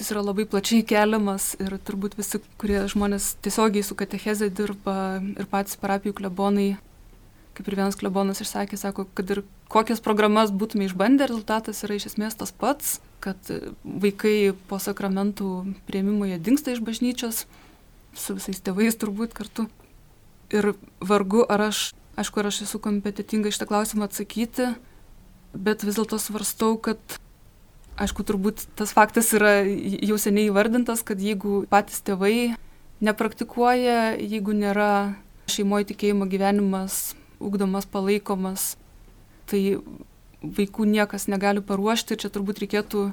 jis 0.00 0.10
yra 0.14 0.24
labai 0.24 0.46
plačiai 0.48 0.86
keliamas 0.86 1.52
ir 1.60 1.76
turbūt 1.86 2.16
visi, 2.18 2.40
kurie 2.60 2.82
žmonės 2.90 3.34
tiesiogiai 3.44 3.84
su 3.86 3.96
katecheze 3.98 4.50
dirba 4.50 5.20
ir 5.20 5.48
patys 5.50 5.78
parapijų 5.80 6.16
klebonai, 6.22 6.72
kaip 7.54 7.68
ir 7.68 7.78
vienas 7.82 8.00
klebonas 8.00 8.40
išsakė, 8.42 8.80
sako, 8.80 9.06
kad 9.14 9.30
ir 9.30 9.44
kokias 9.70 10.02
programas 10.02 10.50
būtume 10.50 10.88
išbandę, 10.88 11.28
rezultatas 11.28 11.84
yra 11.86 12.00
iš 12.00 12.10
esmės 12.14 12.38
tas 12.40 12.50
pats 12.50 12.98
kad 13.20 13.52
vaikai 13.84 14.52
po 14.68 14.80
sakramentų 14.80 15.50
prieimimo 15.88 16.26
jie 16.28 16.40
dinksta 16.40 16.72
iš 16.72 16.82
bažnyčios, 16.84 17.44
su 18.16 18.36
visais 18.36 18.60
tėvais 18.64 18.96
turbūt 18.98 19.36
kartu. 19.36 19.68
Ir 20.50 20.72
vargu, 21.04 21.44
ar 21.46 21.68
aš, 21.68 21.90
aišku, 22.18 22.40
ar 22.40 22.50
aš 22.50 22.64
esu 22.66 22.80
kompetitinga 22.82 23.52
šitą 23.52 23.68
klausimą 23.70 24.08
atsakyti, 24.08 24.72
bet 25.54 25.84
vis 25.86 26.00
dėlto 26.00 26.18
svarstau, 26.18 26.74
kad, 26.80 26.98
aišku, 28.00 28.24
turbūt 28.26 28.66
tas 28.78 28.94
faktas 28.96 29.32
yra 29.36 29.60
jau 29.64 30.18
seniai 30.20 30.48
įvardintas, 30.50 31.04
kad 31.06 31.20
jeigu 31.20 31.64
patys 31.70 32.00
tėvai 32.06 32.56
nepraktikuoja, 33.04 34.16
jeigu 34.20 34.54
nėra 34.56 35.16
šeimoje 35.50 35.90
tikėjimo 35.92 36.28
gyvenimas 36.30 37.14
ugdomas, 37.40 37.88
palaikomas, 37.88 38.74
tai 39.50 39.80
vaikų 40.40 40.86
niekas 40.88 41.26
negali 41.28 41.62
paruošti 41.64 42.14
ir 42.14 42.22
čia 42.22 42.32
turbūt 42.32 42.62
reikėtų 42.64 43.10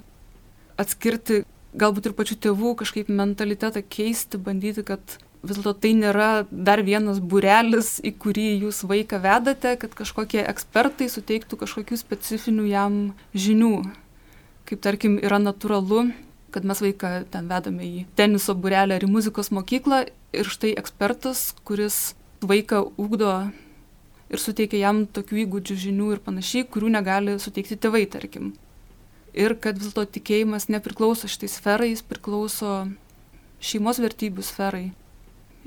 atskirti 0.79 1.43
galbūt 1.77 2.09
ir 2.09 2.17
pačių 2.17 2.37
tėvų 2.47 2.73
kažkaip 2.81 3.09
mentalitetą 3.11 3.83
keisti, 3.83 4.39
bandyti, 4.39 4.83
kad 4.87 5.17
vis 5.43 5.59
dėlto 5.59 5.73
tai 5.83 5.93
nėra 5.97 6.47
dar 6.51 6.81
vienas 6.85 7.19
burelis, 7.19 7.97
į 8.01 8.13
kurį 8.21 8.47
jūs 8.65 8.83
vaiką 8.87 9.19
vedate, 9.23 9.75
kad 9.79 9.93
kažkokie 9.97 10.43
ekspertai 10.47 11.09
suteiktų 11.11 11.59
kažkokių 11.63 11.99
specifinių 11.99 12.67
jam 12.71 12.99
žinių. 13.35 13.75
Kaip 14.67 14.81
tarkim 14.83 15.15
yra 15.23 15.39
natūralu, 15.39 16.09
kad 16.51 16.65
mes 16.67 16.81
vaiką 16.83 17.11
ten 17.31 17.47
vedame 17.47 17.85
į 17.85 18.05
teniso 18.19 18.55
burelę 18.55 18.97
ar 18.97 19.05
į 19.05 19.09
muzikos 19.11 19.51
mokyklą 19.55 20.01
ir 20.35 20.49
štai 20.51 20.73
ekspertas, 20.79 21.53
kuris 21.67 22.17
vaiką 22.43 22.81
ugdo 22.99 23.31
ir 24.27 24.43
suteikia 24.43 24.81
jam 24.81 25.05
tokių 25.07 25.43
įgūdžių, 25.45 25.77
žinių 25.87 26.11
ir 26.15 26.23
panašiai, 26.23 26.67
kurių 26.67 26.91
negali 26.97 27.37
suteikti 27.39 27.79
tėvai, 27.79 28.05
tarkim. 28.11 28.53
Ir 29.37 29.55
kad 29.61 29.77
vis 29.77 29.91
dėlto 29.91 30.07
tikėjimas 30.17 30.67
nepriklauso 30.73 31.29
šitai 31.31 31.49
sferai, 31.51 31.91
jis 31.93 32.03
priklauso 32.03 32.87
šeimos 33.63 34.01
vertybių 34.03 34.45
sferai. 34.45 34.85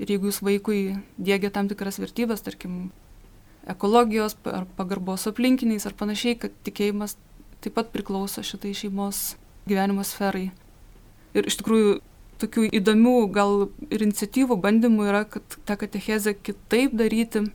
Ir 0.01 0.13
jeigu 0.13 0.31
jūs 0.31 0.41
vaikui 0.45 0.81
dėgia 1.21 1.53
tam 1.55 1.69
tikras 1.71 2.01
vertybės, 2.01 2.43
tarkim, 2.45 2.91
ekologijos 3.69 4.37
ar 4.49 4.67
pagarbos 4.77 5.29
aplinkiniais 5.31 5.87
ar 5.87 5.97
panašiai, 5.97 6.39
kad 6.41 6.55
tikėjimas 6.67 7.17
taip 7.61 7.77
pat 7.77 7.93
priklauso 7.95 8.45
šitai 8.47 8.75
šeimos 8.77 9.35
gyvenimo 9.69 10.05
sferai. 10.07 10.51
Ir 11.37 11.47
iš 11.47 11.61
tikrųjų 11.61 12.01
tokių 12.41 12.67
įdomių 12.81 13.17
gal 13.35 13.69
ir 13.93 14.05
iniciatyvų 14.07 14.57
bandymų 14.65 15.09
yra, 15.13 15.25
kad 15.29 15.59
tą 15.69 15.77
katechezę 15.79 16.35
kitaip 16.35 16.97
daryti, 16.97 17.51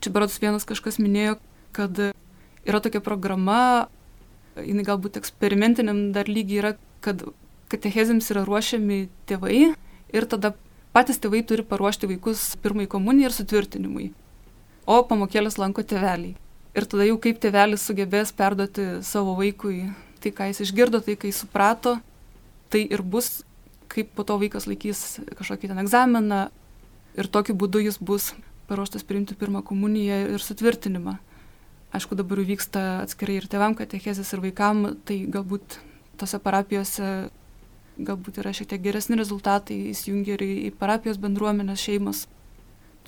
Čia 0.00 0.14
berods 0.16 0.38
vienas 0.40 0.64
kažkas 0.64 0.96
minėjo, 0.96 1.34
kad 1.76 1.98
yra 2.00 2.78
tokia 2.80 3.02
programa, 3.04 3.88
jinai 4.56 4.84
galbūt 4.86 5.18
eksperimentiniam 5.20 6.06
dar 6.14 6.30
lygiai 6.30 6.60
yra, 6.62 6.70
kad 7.04 7.20
katechezėms 7.68 8.30
yra 8.32 8.46
ruošiami 8.48 9.02
tėvai 9.28 9.58
ir 9.76 10.26
tada 10.32 10.54
patys 10.96 11.20
tėvai 11.20 11.42
turi 11.44 11.66
paruošti 11.68 12.08
vaikus 12.14 12.46
pirmai 12.64 12.88
komunijai 12.88 13.28
ir 13.28 13.36
sutvirtinimui. 13.36 14.06
O 14.88 15.02
pamokėlės 15.04 15.60
lanko 15.60 15.84
tėveliai. 15.84 16.32
Ir 16.70 16.86
tada 16.86 17.06
jau 17.08 17.16
kaip 17.18 17.40
tėvelis 17.42 17.82
sugebės 17.82 18.30
perduoti 18.36 19.00
savo 19.02 19.34
vaikui 19.38 19.88
tai, 20.22 20.30
ką 20.36 20.50
jis 20.50 20.62
išgirdo, 20.66 21.00
tai, 21.02 21.16
jis 21.18 21.42
suprato, 21.42 21.96
tai 22.70 22.84
ir 22.86 23.02
bus, 23.02 23.40
kaip 23.90 24.12
po 24.14 24.22
to 24.26 24.36
vaikas 24.38 24.68
laikys 24.70 25.18
kažkokį 25.38 25.72
ten 25.72 25.80
egzaminą 25.82 26.44
ir 27.18 27.26
tokiu 27.26 27.56
būdu 27.58 27.82
jis 27.82 27.98
bus 27.98 28.30
paruoštas 28.70 29.02
priimti 29.02 29.34
pirmą 29.34 29.64
komuniją 29.66 30.20
ir 30.36 30.44
sutvirtinimą. 30.44 31.16
Aišku, 31.90 32.14
dabar 32.14 32.38
vyksta 32.46 33.00
atskirai 33.02 33.40
ir 33.40 33.48
tėvam 33.50 33.74
katechezės 33.74 34.30
ir 34.30 34.44
vaikam, 34.44 34.92
tai 35.02 35.24
galbūt 35.26 35.80
tose 36.20 36.38
parapijose 36.38 37.30
galbūt 37.98 38.38
yra 38.40 38.52
šiek 38.54 38.70
tiek 38.70 38.82
geresni 38.84 39.18
rezultatai, 39.18 39.76
įsijungia 39.90 40.36
ir 40.38 40.44
į 40.46 40.70
parapijos 40.78 41.18
bendruomenės 41.20 41.82
šeimas. 41.82 42.28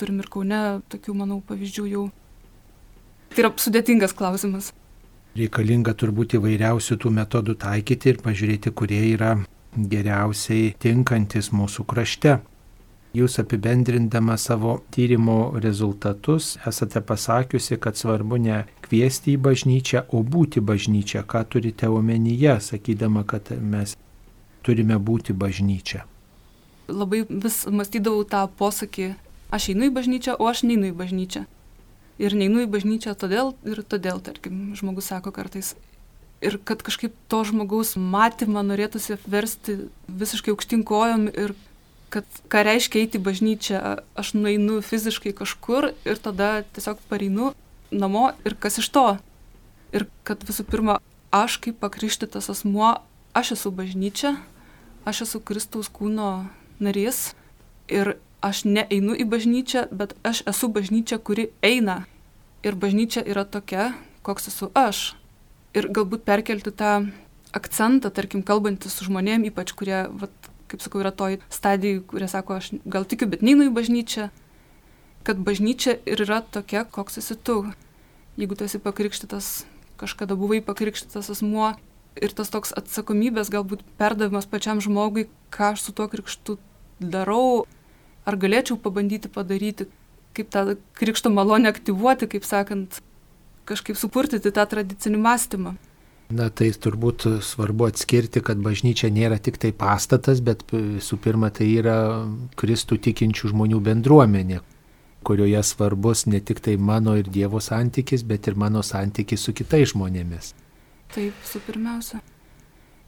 Turim 0.00 0.18
ir 0.18 0.28
kaune 0.32 0.82
tokių, 0.92 1.14
manau, 1.16 1.38
pavyzdžių 1.46 1.86
jau. 1.92 2.04
Tai 3.32 3.40
yra 3.46 3.48
sudėtingas 3.56 4.12
klausimas. 4.12 4.66
Reikalinga 5.32 5.94
turbūt 5.96 6.34
įvairiausių 6.36 6.98
tų 7.00 7.10
metodų 7.16 7.54
taikyti 7.62 8.10
ir 8.12 8.18
pažiūrėti, 8.20 8.72
kurie 8.76 9.00
yra 9.14 9.30
geriausiai 9.72 10.74
tinkantis 10.76 11.48
mūsų 11.56 11.86
krašte. 11.88 12.34
Jūs 13.16 13.38
apibendrindama 13.40 14.36
savo 14.36 14.74
tyrimo 14.92 15.54
rezultatus 15.64 16.58
esate 16.68 17.00
pasakiusi, 17.00 17.78
kad 17.80 17.96
svarbu 17.96 18.36
ne 18.40 18.58
kviesti 18.84 19.32
į 19.32 19.40
bažnyčią, 19.48 20.04
o 20.12 20.20
būti 20.20 20.60
bažnyčia. 20.60 21.24
Ką 21.24 21.44
turite 21.48 21.88
omenyje, 21.88 22.58
sakydama, 22.68 23.24
kad 23.24 23.48
mes 23.56 23.96
turime 24.60 25.00
būti 25.00 25.32
bažnyčia? 25.32 26.04
Labai 26.92 27.24
vis 27.28 27.62
mąstydavau 27.64 28.28
tą 28.28 28.44
posakį, 28.60 29.14
aš 29.48 29.72
einu 29.72 29.88
į 29.88 29.96
bažnyčią, 29.96 30.36
o 30.36 30.52
aš 30.52 30.66
neinu 30.68 30.92
į 30.92 30.96
bažnyčią. 31.00 31.48
Ir 32.20 32.36
neinu 32.36 32.64
į 32.64 32.70
bažnyčią 32.70 33.14
todėl 33.18 33.54
ir 33.68 33.82
todėl, 33.82 34.20
tarkim, 34.24 34.74
žmogus 34.78 35.08
sako 35.12 35.32
kartais. 35.34 35.74
Ir 36.42 36.58
kad 36.66 36.82
kažkaip 36.82 37.14
to 37.30 37.42
žmogaus 37.46 37.94
matymą 37.96 38.64
norėtųsi 38.66 39.16
versti 39.30 39.78
visiškai 40.08 40.52
aukštinkojom 40.52 41.28
ir 41.30 41.54
kad 42.12 42.26
ką 42.52 42.64
reiškia 42.66 43.00
eiti 43.00 43.20
į 43.20 43.24
bažnyčią, 43.24 43.80
aš 44.18 44.34
nueinu 44.36 44.82
fiziškai 44.84 45.32
kažkur 45.38 45.92
ir 46.04 46.20
tada 46.20 46.60
tiesiog 46.74 47.00
pareinu 47.08 47.52
namo 47.92 48.32
ir 48.44 48.56
kas 48.60 48.76
iš 48.82 48.90
to. 48.92 49.06
Ir 49.96 50.06
kad 50.26 50.44
visų 50.44 50.66
pirma, 50.68 50.98
aš 51.32 51.56
kaip 51.64 51.78
pakrištytas 51.80 52.50
asmuo, 52.52 52.98
aš 53.32 53.54
esu 53.56 53.72
bažnyčia, 53.72 54.36
aš 55.08 55.24
esu 55.26 55.40
Kristaus 55.40 55.88
kūno 55.92 56.48
narys 56.82 57.32
ir 57.88 58.16
aš 58.42 58.64
neeinu 58.66 59.14
į 59.14 59.26
bažnyčią, 59.30 59.86
bet 59.94 60.14
aš 60.26 60.42
esu 60.50 60.68
bažnyčia, 60.72 61.18
kuri 61.18 61.50
eina. 61.62 62.02
Ir 62.66 62.76
bažnyčia 62.78 63.22
yra 63.26 63.44
tokia, 63.46 63.92
koks 64.26 64.50
esu 64.50 64.70
aš. 64.78 65.14
Ir 65.74 65.88
galbūt 65.88 66.26
perkelti 66.26 66.74
tą 66.74 67.08
akcentą, 67.56 68.10
tarkim, 68.10 68.42
kalbantis 68.42 68.94
su 68.96 69.06
žmonėm, 69.08 69.46
ypač 69.48 69.72
kurie 69.76 70.04
vat, 70.10 70.32
kaip 70.70 70.84
sakau, 70.84 71.02
yra 71.02 71.12
toj 71.14 71.38
stadijai, 71.52 72.02
kurie 72.08 72.28
sako, 72.28 72.60
aš 72.60 72.72
gal 72.84 73.06
tikiu, 73.08 73.30
bet 73.30 73.44
neinu 73.46 73.70
į 73.70 73.74
bažnyčią. 73.76 74.30
kad 75.22 75.38
bažnyčia 75.38 76.00
ir 76.02 76.18
yra 76.24 76.40
tokia, 76.42 76.82
koks 76.84 77.18
esi 77.18 77.36
tu. 77.38 77.62
Jeigu 78.36 78.56
tu 78.58 78.64
esi 78.66 78.80
pakrikštytas, 78.82 79.64
kažkada 80.00 80.34
buvai 80.34 80.58
pakrikštytas 80.64 81.30
asmuo 81.30 81.76
ir 82.18 82.34
tas 82.34 82.50
toks 82.50 82.74
atsakomybės 82.76 83.52
galbūt 83.52 83.84
perdavimas 84.00 84.48
pačiam 84.50 84.82
žmogui, 84.82 85.28
ką 85.54 85.72
aš 85.76 85.86
su 85.86 85.94
tuo 85.94 86.08
krikštu 86.10 86.58
darau, 86.98 87.68
ar 88.28 88.38
galėčiau 88.38 88.78
pabandyti 88.80 89.30
padaryti, 89.32 89.88
kaip 90.36 90.50
tą 90.52 90.76
krikšto 90.98 91.32
malonę 91.32 91.70
aktyvuoti, 91.72 92.28
kaip 92.30 92.46
sakant, 92.48 93.00
kažkaip 93.68 93.98
supurtyti 93.98 94.52
tą 94.54 94.66
tradicinį 94.68 95.22
mąstymą. 95.22 95.74
Na 96.32 96.48
tai 96.48 96.70
turbūt 96.72 97.26
svarbu 97.44 97.90
atskirti, 97.90 98.40
kad 98.40 98.60
bažnyčia 98.64 99.10
nėra 99.12 99.36
tik 99.42 99.58
tai 99.60 99.72
pastatas, 99.76 100.40
bet 100.40 100.64
visų 100.72 101.18
pirma 101.20 101.50
tai 101.52 101.68
yra 101.74 101.96
Kristų 102.56 102.96
tikinčių 103.04 103.50
žmonių 103.52 103.80
bendruomenė, 103.84 104.62
kurioje 105.28 105.60
svarbus 105.68 106.24
ne 106.26 106.40
tik 106.40 106.62
tai 106.64 106.78
mano 106.80 107.18
ir 107.20 107.28
Dievo 107.28 107.60
santykis, 107.60 108.24
bet 108.24 108.48
ir 108.48 108.56
mano 108.56 108.80
santykis 108.80 109.44
su 109.44 109.52
kitais 109.52 109.92
žmonėmis. 109.92 110.54
Taip, 111.12 111.36
su 111.44 111.60
pirmiausia. 111.66 112.22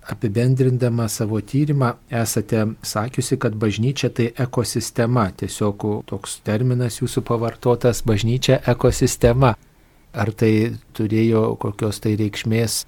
Apibendrindama 0.04 1.08
savo 1.08 1.40
tyrimą 1.40 1.94
esate 2.12 2.66
sakiusi, 2.84 3.38
kad 3.40 3.54
bažnyčia 3.56 4.10
tai 4.12 4.26
ekosistema, 4.36 5.30
tiesiog 5.32 5.86
toks 6.10 6.40
terminas 6.44 7.00
jūsų 7.00 7.22
pavartotas- 7.24 8.02
bažnyčia 8.10 8.60
ekosistema. 8.68 9.54
Ar 10.12 10.30
tai 10.32 10.76
turėjo 10.94 11.56
kokios 11.58 12.00
tai 12.00 12.16
reikšmės 12.16 12.84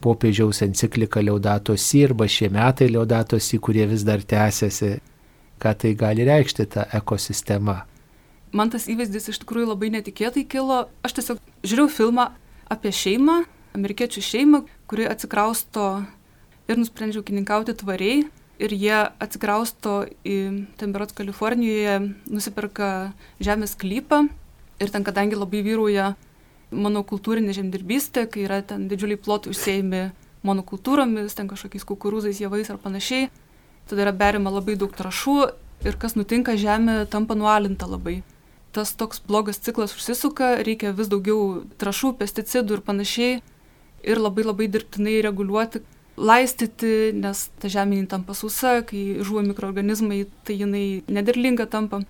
popiežiaus 0.00 0.62
enciklika 0.62 1.20
Liaudatosi 1.20 2.04
arba 2.04 2.28
šie 2.28 2.50
metai 2.50 2.88
Liaudatosi, 2.88 3.58
kurie 3.58 3.86
vis 3.86 4.02
dar 4.02 4.18
tęsiasi. 4.18 4.98
Ką 5.58 5.74
tai 5.74 5.94
gali 5.94 6.24
reikšti 6.24 6.66
ta 6.66 6.86
ekosistema? 6.94 7.82
Man 8.52 8.70
tas 8.70 8.86
įvaizdis 8.88 9.28
iš 9.28 9.40
tikrųjų 9.42 9.72
labai 9.74 9.90
netikėtai 9.92 10.46
kilo. 10.48 10.86
Aš 11.02 11.18
tiesiog 11.18 11.40
žiūrėjau 11.66 11.88
filmą 11.90 12.30
apie 12.70 12.92
šeimą, 12.94 13.42
amerikiečių 13.76 14.22
šeimą, 14.22 14.62
kuri 14.88 15.08
atsikrausto 15.10 16.06
ir 16.68 16.78
nusprendžia 16.80 17.22
ūkininkauti 17.22 17.74
tvariai. 17.80 18.28
Ir 18.58 18.74
jie 18.74 18.96
atsikrausto 19.22 20.08
į 20.26 20.36
Temberot 20.80 21.12
Kalifornijoje, 21.14 21.98
nusiperka 22.26 23.12
žemės 23.38 23.76
klypą. 23.78 24.24
Ir 24.82 24.90
ten, 24.90 25.04
kadangi 25.06 25.38
labai 25.38 25.62
vyrauja 25.62 26.12
monokultūrinė 26.74 27.54
žemdirbystė, 27.54 28.26
kai 28.30 28.44
yra 28.46 28.58
ten 28.66 28.88
didžiuliai 28.90 29.20
plotai 29.22 29.52
užsėjami 29.54 30.08
monokultūromis, 30.46 31.36
ten 31.38 31.48
kažkokiais 31.50 31.86
kukurūzais, 31.86 32.42
javais 32.42 32.70
ar 32.70 32.80
panašiai. 32.82 33.30
Tada 33.88 34.04
yra 34.04 34.12
berima 34.12 34.52
labai 34.52 34.74
daug 34.78 34.92
trašų 34.94 35.36
ir 35.86 35.98
kas 36.00 36.18
nutinka, 36.18 36.58
žemė 36.58 37.04
tampa 37.10 37.38
nualinta 37.38 37.86
labai. 37.88 38.20
Tas 38.74 38.92
toks 38.92 39.22
blogas 39.24 39.62
ciklas 39.64 39.94
užsisuka, 39.96 40.58
reikia 40.66 40.92
vis 40.92 41.08
daugiau 41.08 41.62
trašų, 41.80 42.12
pesticidų 42.18 42.78
ir 42.78 42.82
panašiai. 42.84 43.38
Ir 44.06 44.20
labai 44.20 44.44
labai 44.44 44.68
dirbtinai 44.70 45.16
reguliuoti, 45.24 45.80
laistyti, 46.18 47.12
nes 47.14 47.46
ta 47.62 47.70
žemė 47.70 48.02
tampa 48.10 48.34
sausa, 48.34 48.80
kai 48.86 49.22
žuvo 49.22 49.44
mikroorganizmai, 49.46 50.24
tai 50.44 50.58
jinai 50.58 50.86
nederlinga 51.06 51.68
tampa. 51.70 52.02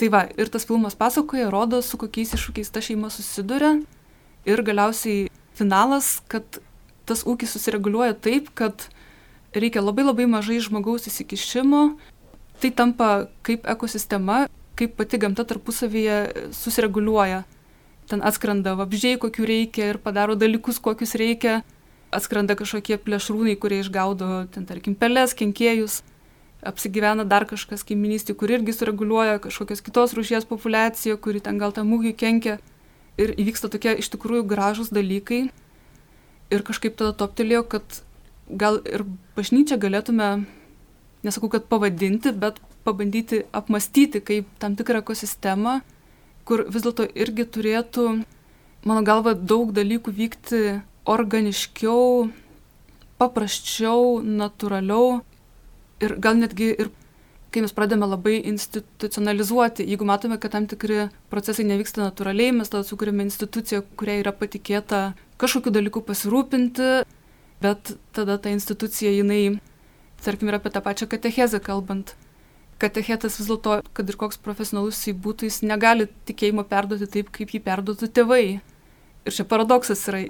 Tai 0.00 0.08
va, 0.10 0.24
ir 0.38 0.48
tas 0.50 0.64
filmas 0.66 0.96
pasakoja, 0.98 1.50
rodo, 1.52 1.82
su 1.82 1.98
kokiais 2.00 2.32
iššūkiais 2.36 2.72
ta 2.72 2.80
šeima 2.82 3.10
susiduria. 3.12 3.76
Ir 4.48 4.62
galiausiai 4.66 5.28
finalas, 5.58 6.16
kad 6.30 6.58
tas 7.06 7.22
ūkis 7.28 7.52
susireguliuoja 7.54 8.16
taip, 8.18 8.48
kad 8.58 8.88
reikia 9.54 9.82
labai 9.84 10.06
labai 10.06 10.26
mažai 10.30 10.58
žmogaus 10.64 11.06
įsikišimo. 11.10 11.82
Tai 12.62 12.70
tampa 12.78 13.10
kaip 13.46 13.66
ekosistema, 13.68 14.46
kaip 14.78 14.96
pati 14.96 15.18
gamta 15.20 15.44
tarpusavyje 15.44 16.50
susireguliuoja. 16.56 17.42
Ten 18.10 18.22
atskrenda 18.26 18.74
vabžiai, 18.78 19.20
kokių 19.20 19.46
reikia 19.46 19.92
ir 19.92 20.00
padaro 20.02 20.34
dalykus, 20.38 20.80
kokius 20.82 21.14
reikia. 21.18 21.60
Atskrenda 22.12 22.56
kažkokie 22.58 22.98
plėšrūnai, 23.00 23.56
kurie 23.56 23.80
išgaudo, 23.80 24.44
ten 24.52 24.66
tarkim, 24.68 24.94
pelės, 24.98 25.32
kenkėjus 25.36 26.02
apsigyvena 26.62 27.24
dar 27.26 27.46
kažkas 27.48 27.82
kaiminystė, 27.86 28.36
kur 28.38 28.52
irgi 28.52 28.74
sureguliuoja 28.76 29.40
kažkokios 29.42 29.82
kitos 29.82 30.14
rūšies 30.14 30.46
populiaciją, 30.50 31.18
kuri 31.18 31.42
ten 31.42 31.58
gal 31.58 31.74
tam 31.74 31.90
mūgiui 31.90 32.14
kenkia. 32.14 32.58
Ir 33.20 33.34
įvyksta 33.34 33.68
tokie 33.72 33.96
iš 33.98 34.12
tikrųjų 34.14 34.46
gražus 34.48 34.92
dalykai. 34.94 35.48
Ir 36.52 36.64
kažkaip 36.66 36.94
tada 37.00 37.16
toptelėjo, 37.16 37.64
kad 37.74 38.02
gal 38.48 38.78
ir 38.86 39.04
bažnyčią 39.36 39.78
galėtume, 39.80 40.44
nesakau, 41.26 41.50
kad 41.52 41.66
pavadinti, 41.70 42.32
bet 42.32 42.60
pabandyti 42.86 43.42
apmastyti 43.54 44.22
kaip 44.22 44.48
tam 44.62 44.76
tikrą 44.78 45.02
ekosistemą, 45.02 45.80
kur 46.48 46.64
vis 46.68 46.84
dėlto 46.84 47.06
irgi 47.14 47.46
turėtų, 47.56 48.06
mano 48.86 49.04
galva, 49.06 49.34
daug 49.34 49.74
dalykų 49.74 50.14
vykti 50.14 50.62
organiškiau, 51.08 52.30
paprasčiau, 53.18 54.20
natūraliau 54.22 55.22
ir 56.02 56.16
gal 56.22 56.38
netgi 56.38 56.72
ir 56.72 56.90
kai 57.52 57.60
mes 57.60 57.74
pradedame 57.76 58.08
labai 58.08 58.38
institucionalizuoti, 58.48 59.84
jeigu 59.84 60.06
matome, 60.08 60.38
kad 60.40 60.54
tam 60.54 60.66
tikri 60.70 61.10
procesai 61.30 61.66
nevyksta 61.68 62.00
natūraliai, 62.00 62.54
mes 62.56 62.72
tada 62.72 62.86
sukūrėme 62.88 63.26
instituciją, 63.26 63.82
kuriai 64.00 64.22
yra 64.22 64.32
patikėta 64.32 65.02
kažkokiu 65.42 65.74
dalyku 65.74 66.00
pasirūpinti, 66.06 66.88
bet 67.62 67.92
tada 68.16 68.38
ta 68.40 68.52
institucija, 68.54 69.12
jinai, 69.12 69.58
tarkim, 70.24 70.48
yra 70.48 70.62
apie 70.62 70.72
tą 70.72 70.80
pačią 70.84 71.10
katechezę 71.12 71.60
kalbant. 71.62 72.14
Katechetas 72.82 73.36
vis 73.38 73.50
dėlto, 73.50 73.82
kad 73.94 74.08
ir 74.08 74.18
koks 74.18 74.40
profesionalus 74.42 75.04
jis 75.04 75.18
būtų, 75.22 75.46
jis 75.50 75.60
negali 75.62 76.08
tikėjimo 76.26 76.64
perduoti 76.66 77.06
taip, 77.18 77.28
kaip 77.36 77.52
jį 77.52 77.60
perduotų 77.68 78.08
tėvai. 78.16 78.46
Ir 79.22 79.36
čia 79.36 79.44
paradoksas 79.46 80.02
yra, 80.10 80.24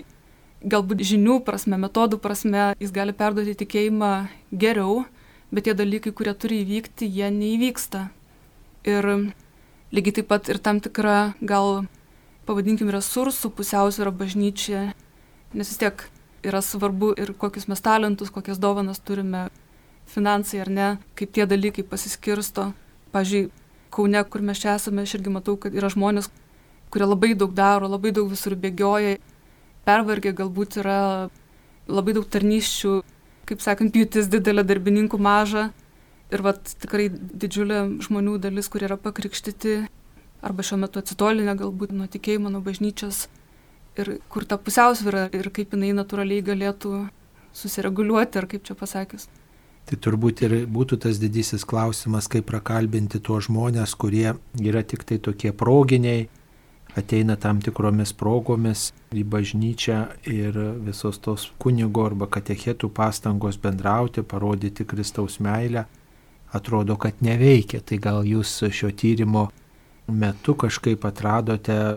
galbūt 0.65 1.03
žinių 1.07 1.41
prasme, 1.47 1.79
metodų 1.81 2.19
prasme, 2.23 2.73
jis 2.81 2.93
gali 2.95 3.15
perduoti 3.17 3.55
tikėjimą 3.63 4.13
geriau, 4.53 5.05
bet 5.53 5.67
tie 5.67 5.75
dalykai, 5.77 6.13
kurie 6.17 6.35
turi 6.35 6.63
įvykti, 6.63 7.09
jie 7.09 7.31
neįvyksta. 7.35 8.07
Ir 8.89 9.09
lygiai 9.95 10.17
taip 10.19 10.31
pat 10.31 10.49
ir 10.51 10.59
tam 10.63 10.81
tikra 10.83 11.35
gal, 11.41 11.85
pavadinkim, 12.49 12.91
resursų 12.91 13.53
pusiausvėra 13.57 14.15
bažnyčia, 14.15 14.93
nes 15.53 15.73
vis 15.73 15.81
tiek 15.81 16.07
yra 16.43 16.63
svarbu 16.65 17.13
ir 17.21 17.35
kokius 17.39 17.69
mes 17.71 17.83
talentus, 17.83 18.33
kokias 18.35 18.59
dovanas 18.63 19.03
turime, 19.03 19.49
finansai 20.11 20.63
ar 20.65 20.71
ne, 20.71 20.89
kaip 21.19 21.33
tie 21.35 21.47
dalykai 21.47 21.85
pasiskirsto. 21.87 22.73
Pavyzdžiui, 23.13 23.51
Kaune, 23.93 24.23
kur 24.25 24.41
mes 24.41 24.57
čia 24.57 24.79
esame, 24.79 25.05
aš 25.05 25.19
irgi 25.19 25.31
matau, 25.35 25.59
kad 25.61 25.75
yra 25.77 25.91
žmonės, 25.93 26.31
kurie 26.93 27.05
labai 27.05 27.35
daug 27.37 27.53
daro, 27.53 27.91
labai 27.93 28.15
daug 28.17 28.31
visur 28.31 28.57
bėgioja, 28.57 29.19
pervargę 29.89 30.35
galbūt 30.37 30.79
yra 30.83 31.01
labai 31.91 32.15
daug 32.17 32.29
tarnyščių 32.31 33.01
kaip 33.53 33.63
sakant, 33.63 33.93
pjūtis 33.95 34.31
didelė, 34.33 34.65
darbininkų 34.67 35.19
maža. 35.21 35.71
Ir 36.33 36.45
vat 36.45 36.75
tikrai 36.81 37.11
didžiulė 37.13 37.83
žmonių 38.07 38.39
dalis, 38.41 38.71
kurie 38.73 38.87
yra 38.89 38.97
pakrikštyti 39.01 39.83
arba 40.43 40.65
šiuo 40.65 40.79
metu 40.81 41.03
atsitolinę 41.03 41.55
galbūt 41.59 41.93
nuo 41.95 42.09
tikėjimo, 42.11 42.51
nuo 42.51 42.63
bažnyčios. 42.65 43.27
Ir 44.01 44.17
kur 44.33 44.47
ta 44.49 44.57
pusiausvyrą 44.57 45.27
ir 45.37 45.51
kaip 45.53 45.75
jinai 45.77 45.93
natūraliai 45.99 46.45
galėtų 46.47 46.95
susireguliuoti, 47.53 48.41
ar 48.41 48.49
kaip 48.49 48.65
čia 48.65 48.77
pasakius. 48.79 49.29
Tai 49.85 49.99
turbūt 50.01 50.41
ir 50.47 50.55
būtų 50.73 51.03
tas 51.05 51.21
didysis 51.21 51.67
klausimas, 51.69 52.31
kaip 52.33 52.47
prakalbinti 52.49 53.21
tuos 53.21 53.51
žmonės, 53.51 53.93
kurie 53.99 54.33
yra 54.57 54.83
tik 54.87 55.05
tai 55.05 55.19
tokie 55.21 55.53
proginiai, 55.53 56.31
ateina 56.97 57.37
tam 57.41 57.61
tikromis 57.65 58.13
progomis 58.13 58.91
į 59.13 59.25
bažnyčią 59.33 59.99
ir 60.29 60.59
visos 60.85 61.19
tos 61.25 61.49
kunigo 61.63 62.05
arba 62.07 62.29
katechetų 62.29 62.91
pastangos 62.93 63.59
bendrauti, 63.61 64.23
parodyti 64.23 64.85
Kristaus 64.89 65.39
meilę, 65.41 65.87
atrodo, 66.53 66.97
kad 66.97 67.25
neveikia. 67.25 67.81
Tai 67.81 67.99
gal 67.99 68.23
jūs 68.29 68.61
šio 68.69 68.93
tyrimo 68.93 69.49
metu 70.09 70.55
kažkaip 70.59 71.05
atradote 71.09 71.97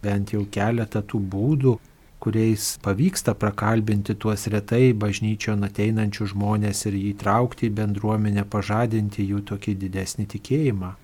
bent 0.00 0.32
jau 0.32 0.46
keletą 0.48 1.02
tų 1.04 1.20
būdų, 1.32 1.76
kuriais 2.20 2.74
pavyksta 2.84 3.34
prakalbinti 3.36 4.14
tuos 4.20 4.46
retai 4.52 4.92
bažnyčio 4.92 5.56
ateinančių 5.68 6.30
žmonės 6.32 6.84
ir 6.88 6.96
įtraukti 7.12 7.68
į 7.68 7.74
bendruomenę, 7.76 8.44
pažadinti 8.48 9.24
jų 9.24 9.44
tokį 9.52 9.76
didesnį 9.84 10.26
tikėjimą. 10.36 10.94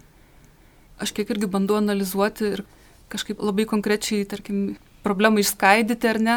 Aš 1.00 1.12
kiek 1.16 1.28
irgi 1.32 1.48
bandau 1.52 1.76
analizuoti 1.76 2.52
ir 2.54 2.64
kažkaip 3.12 3.40
labai 3.42 3.66
konkrečiai, 3.68 4.26
tarkim, 4.28 4.76
problemą 5.06 5.42
išskaidyti 5.42 6.10
ar 6.10 6.20
ne. 6.20 6.36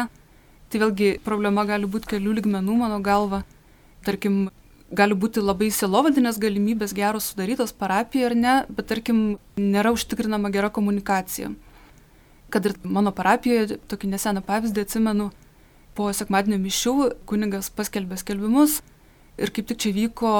Tai 0.70 0.80
vėlgi 0.84 1.16
problema 1.26 1.64
gali 1.66 1.88
būti 1.90 2.12
kelių 2.12 2.36
ligmenų 2.38 2.76
mano 2.78 3.00
galva. 3.02 3.42
Tarkim, 4.06 4.48
gali 4.90 5.14
būti 5.18 5.42
labai 5.42 5.70
silovadinės 5.74 6.38
galimybės 6.42 6.94
geros 6.94 7.30
sudarytos 7.30 7.74
parapijoje 7.74 8.30
ar 8.30 8.36
ne, 8.38 8.54
bet 8.70 8.88
tarkim, 8.90 9.38
nėra 9.58 9.92
užtikrinama 9.94 10.50
gera 10.54 10.70
komunikacija. 10.70 11.50
Kad 12.50 12.66
ir 12.66 12.74
mano 12.82 13.12
parapijoje, 13.14 13.78
tokį 13.90 14.14
neseną 14.14 14.42
pavyzdį 14.46 14.86
atsimenu, 14.86 15.30
po 15.94 16.10
sekmadienio 16.14 16.58
mišių 16.62 16.94
kunigas 17.28 17.70
paskelbė 17.74 18.18
skelbimus 18.20 18.80
ir 19.38 19.50
kaip 19.54 19.66
tik 19.70 19.80
čia 19.82 19.94
vyko 19.94 20.34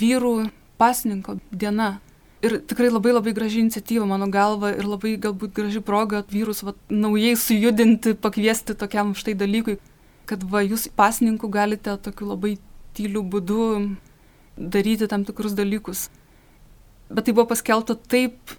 vyrų 0.00 0.34
pasninko 0.80 1.38
diena. 1.50 1.98
Ir 2.44 2.58
tikrai 2.68 2.90
labai 2.90 3.14
labai 3.14 3.32
graži 3.32 3.62
iniciatyva 3.62 4.04
mano 4.08 4.26
galva 4.28 4.74
ir 4.74 4.84
labai 4.84 5.14
galbūt 5.20 5.54
graži 5.56 5.80
proga 5.80 6.20
vyrus 6.28 6.60
va, 6.66 6.74
naujai 6.92 7.38
sujudinti, 7.40 8.12
pakviesti 8.20 8.76
tokiam 8.76 9.14
štai 9.16 9.32
dalykui, 9.40 9.78
kad 10.28 10.44
va 10.44 10.60
jūs 10.64 10.90
pasininkų 10.92 11.48
galite 11.52 11.94
tokiu 12.04 12.28
labai 12.34 12.58
tyliu 12.96 13.24
būdu 13.24 13.62
daryti 14.56 15.08
tam 15.08 15.24
tikrus 15.24 15.56
dalykus. 15.56 16.10
Bet 17.08 17.26
tai 17.26 17.34
buvo 17.36 17.48
paskelbta 17.52 17.96
taip 17.96 18.54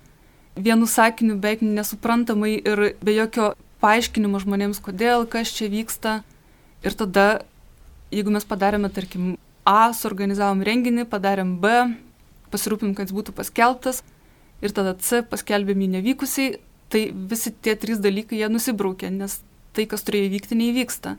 vienu 0.55 0.87
sakiniu, 0.87 1.37
beveik 1.37 1.61
nesuprantamai 1.61 2.55
ir 2.57 2.83
be 3.03 3.15
jokio 3.15 3.53
paaiškinimo 3.83 4.39
žmonėms, 4.41 4.81
kodėl, 4.81 5.27
kas 5.29 5.51
čia 5.53 5.69
vyksta. 5.71 6.21
Ir 6.85 6.95
tada, 6.97 7.43
jeigu 8.13 8.33
mes 8.33 8.45
padarėme, 8.47 8.89
tarkim, 8.93 9.35
A, 9.65 9.89
suorganizavom 9.97 10.61
renginį, 10.61 11.07
padarėm 11.09 11.55
B, 11.57 11.71
pasirūpim, 12.55 12.95
kad 12.97 13.11
jis 13.11 13.17
būtų 13.19 13.35
paskelbtas. 13.37 14.01
Ir 14.63 14.71
tada 14.73 14.95
C 15.03 15.19
paskelbėm 15.27 15.83
jį 15.83 15.91
nevykusiai, 15.97 16.59
tai 16.89 17.09
visi 17.11 17.51
tie 17.51 17.75
trys 17.75 17.99
dalykai 18.01 18.39
jie 18.39 18.49
nusibraukė, 18.49 19.11
nes 19.11 19.41
tai, 19.75 19.85
kas 19.91 20.05
turėjo 20.07 20.29
įvykti, 20.29 20.57
neįvyksta. 20.59 21.17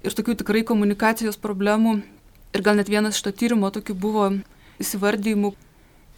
Ir 0.00 0.16
tokių 0.16 0.38
tikrai 0.40 0.62
komunikacijos 0.64 1.36
problemų 1.40 1.98
ir 2.56 2.64
gal 2.64 2.78
net 2.78 2.88
vienas 2.88 3.18
iš 3.18 3.26
to 3.26 3.32
tyrimo 3.36 3.68
tokių 3.74 3.96
buvo 4.00 4.30
įsivardymų, 4.80 5.52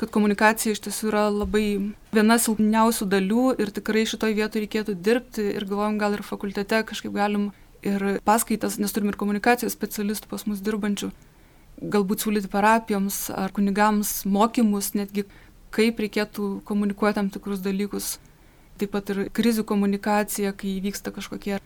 kad 0.01 0.13
komunikacija 0.15 0.75
iš 0.75 0.85
tiesų 0.87 1.11
yra 1.11 1.25
labai 1.31 1.67
viena 2.15 2.39
silpniausių 2.41 3.09
dalių 3.11 3.49
ir 3.63 3.73
tikrai 3.75 4.05
šitoj 4.09 4.37
vietoje 4.39 4.65
reikėtų 4.65 4.95
dirbti 4.99 5.49
ir 5.57 5.67
galvojam 5.67 5.99
gal 6.01 6.17
ir 6.17 6.25
fakultete 6.27 6.81
kažkaip 6.87 7.13
galim 7.15 7.51
ir 7.83 8.23
paskaitas, 8.27 8.79
nes 8.79 8.95
turim 8.95 9.11
ir 9.11 9.19
komunikacijos 9.19 9.75
specialistų 9.75 10.31
pas 10.31 10.47
mus 10.47 10.63
dirbančių, 10.63 11.11
galbūt 11.83 12.25
siūlyti 12.25 12.51
parapijoms 12.53 13.25
ar 13.35 13.53
kunigams 13.55 14.23
mokymus 14.29 14.93
netgi, 14.99 15.27
kaip 15.75 16.01
reikėtų 16.03 16.61
komunikuoti 16.69 17.19
tam 17.19 17.31
tikrus 17.33 17.63
dalykus. 17.65 18.17
Taip 18.81 18.93
pat 18.95 19.11
ir 19.13 19.27
krizių 19.35 19.65
komunikacija, 19.69 20.53
kai 20.57 20.79
vyksta 20.85 21.13
kažkokie 21.15 21.59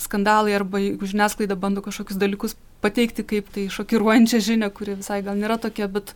skandalai 0.00 0.54
arba 0.56 0.80
jeigu 0.82 1.06
žiniasklaida 1.08 1.56
bando 1.56 1.82
kažkokius 1.84 2.18
dalykus 2.20 2.56
pateikti 2.82 3.24
kaip 3.28 3.50
tai 3.54 3.68
šokiruojančią 3.70 4.40
žinią, 4.42 4.70
kuri 4.74 4.98
visai 4.98 5.22
gal 5.22 5.38
nėra 5.38 5.58
tokia, 5.62 5.88
bet 5.88 6.14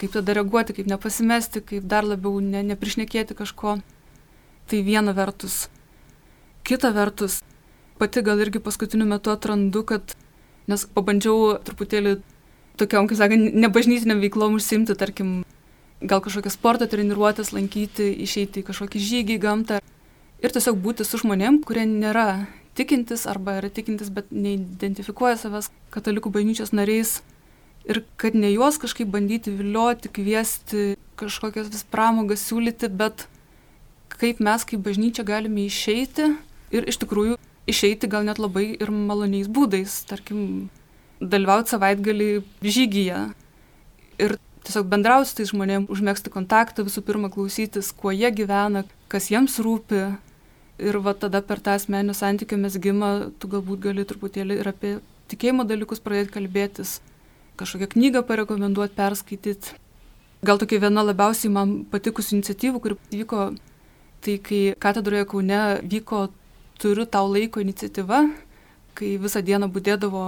kaip 0.00 0.12
tada 0.16 0.34
reaguoti, 0.38 0.74
kaip 0.76 0.88
nepasimesti, 0.90 1.62
kaip 1.62 1.86
dar 1.88 2.06
labiau 2.08 2.40
ne, 2.42 2.64
neprišnekėti 2.72 3.36
kažko. 3.38 3.78
Tai 4.70 4.78
viena 4.86 5.14
vertus. 5.14 5.68
Kita 6.66 6.92
vertus, 6.94 7.40
pati 7.98 8.22
gal 8.22 8.40
irgi 8.40 8.62
paskutiniu 8.62 9.06
metu 9.10 9.32
atrandu, 9.34 9.82
kad, 9.86 10.14
nes 10.70 10.86
pabandžiau 10.94 11.56
truputėlį 11.66 12.20
tokiam, 12.80 13.08
kaip 13.10 13.18
sakant, 13.18 13.54
nebažnytiniam 13.54 14.22
veiklom 14.22 14.56
užsimti, 14.58 14.96
tarkim, 14.98 15.42
gal 16.02 16.22
kažkokią 16.24 16.52
sporto 16.52 16.88
treniruotės 16.90 17.52
lankyti, 17.54 18.08
išeiti 18.24 18.62
į 18.62 18.68
kažkokį 18.70 19.02
žygį 19.08 19.36
į 19.38 19.42
gamtą 19.42 19.78
ir 20.42 20.54
tiesiog 20.54 20.80
būti 20.82 21.06
su 21.06 21.20
žmonėm, 21.22 21.60
kurie 21.66 21.84
nėra 21.86 22.46
tikintis 22.78 23.26
arba 23.30 23.58
yra 23.60 23.70
tikintis, 23.70 24.10
bet 24.10 24.32
neidentifikuoja 24.32 25.38
savęs 25.40 25.70
katalikų 25.94 26.32
bažnyčios 26.34 26.72
nariais 26.74 27.20
ir 27.88 28.02
kad 28.16 28.34
ne 28.38 28.50
juos 28.52 28.78
kažkaip 28.82 29.10
bandyti 29.12 29.52
vilioti, 29.54 30.10
kviesti, 30.12 30.96
kažkokias 31.20 31.70
vis 31.72 31.84
pramogas 31.84 32.44
siūlyti, 32.48 32.90
bet 32.90 33.26
kaip 34.12 34.42
mes 34.42 34.66
kaip 34.68 34.82
bažnyčia 34.84 35.26
galime 35.26 35.66
išeiti 35.66 36.32
ir 36.74 36.86
iš 36.88 37.00
tikrųjų 37.02 37.38
išeiti 37.70 38.10
gal 38.10 38.26
net 38.26 38.40
labai 38.42 38.72
ir 38.74 38.90
maloniais 38.90 39.50
būdais, 39.50 40.02
tarkim, 40.08 40.70
dalyvauti 41.22 41.74
savaitgalį 41.74 42.30
žygyje 42.62 43.20
ir 44.22 44.36
tiesiog 44.66 44.88
bendrauti 44.90 45.30
su 45.30 45.38
tais 45.38 45.50
žmonėmis, 45.50 45.90
užmėgsti 45.90 46.32
kontaktą, 46.34 46.84
visų 46.86 47.02
pirma 47.06 47.30
klausytis, 47.32 47.90
kuo 47.96 48.12
jie 48.14 48.30
gyvena, 48.34 48.84
kas 49.10 49.30
jiems 49.32 49.58
rūpi, 49.62 50.04
ir 50.82 50.98
va 51.02 51.14
tada 51.18 51.42
per 51.46 51.62
tą 51.62 51.76
asmeninių 51.78 52.14
santykių 52.16 52.58
mesgimą 52.62 53.10
tu 53.42 53.50
galbūt 53.50 53.82
gali 53.88 54.04
truputėlį 54.08 54.60
ir 54.60 54.70
apie 54.70 54.92
tikėjimo 55.32 55.66
dalykus 55.68 56.02
pradėti 56.04 56.34
kalbėtis, 56.36 57.00
kažkokią 57.60 57.90
knygą 57.94 58.22
parekomenduoti, 58.28 58.94
perskaityti. 58.98 59.78
Gal 60.42 60.58
tokia 60.58 60.80
viena 60.82 61.04
labiausiai 61.06 61.52
man 61.54 61.74
patikusių 61.90 62.38
iniciatyvų, 62.38 62.82
kuri 62.82 62.98
vyko, 63.12 63.52
tai 64.22 64.38
kai 64.42 64.62
katedroje 64.82 65.26
Kaune 65.30 65.60
vyko 65.86 66.28
Turiu 66.82 67.04
tau 67.06 67.28
laiko 67.30 67.60
iniciatyva, 67.62 68.24
kai 68.98 69.12
visą 69.22 69.38
dieną 69.46 69.68
būdėdavo 69.70 70.22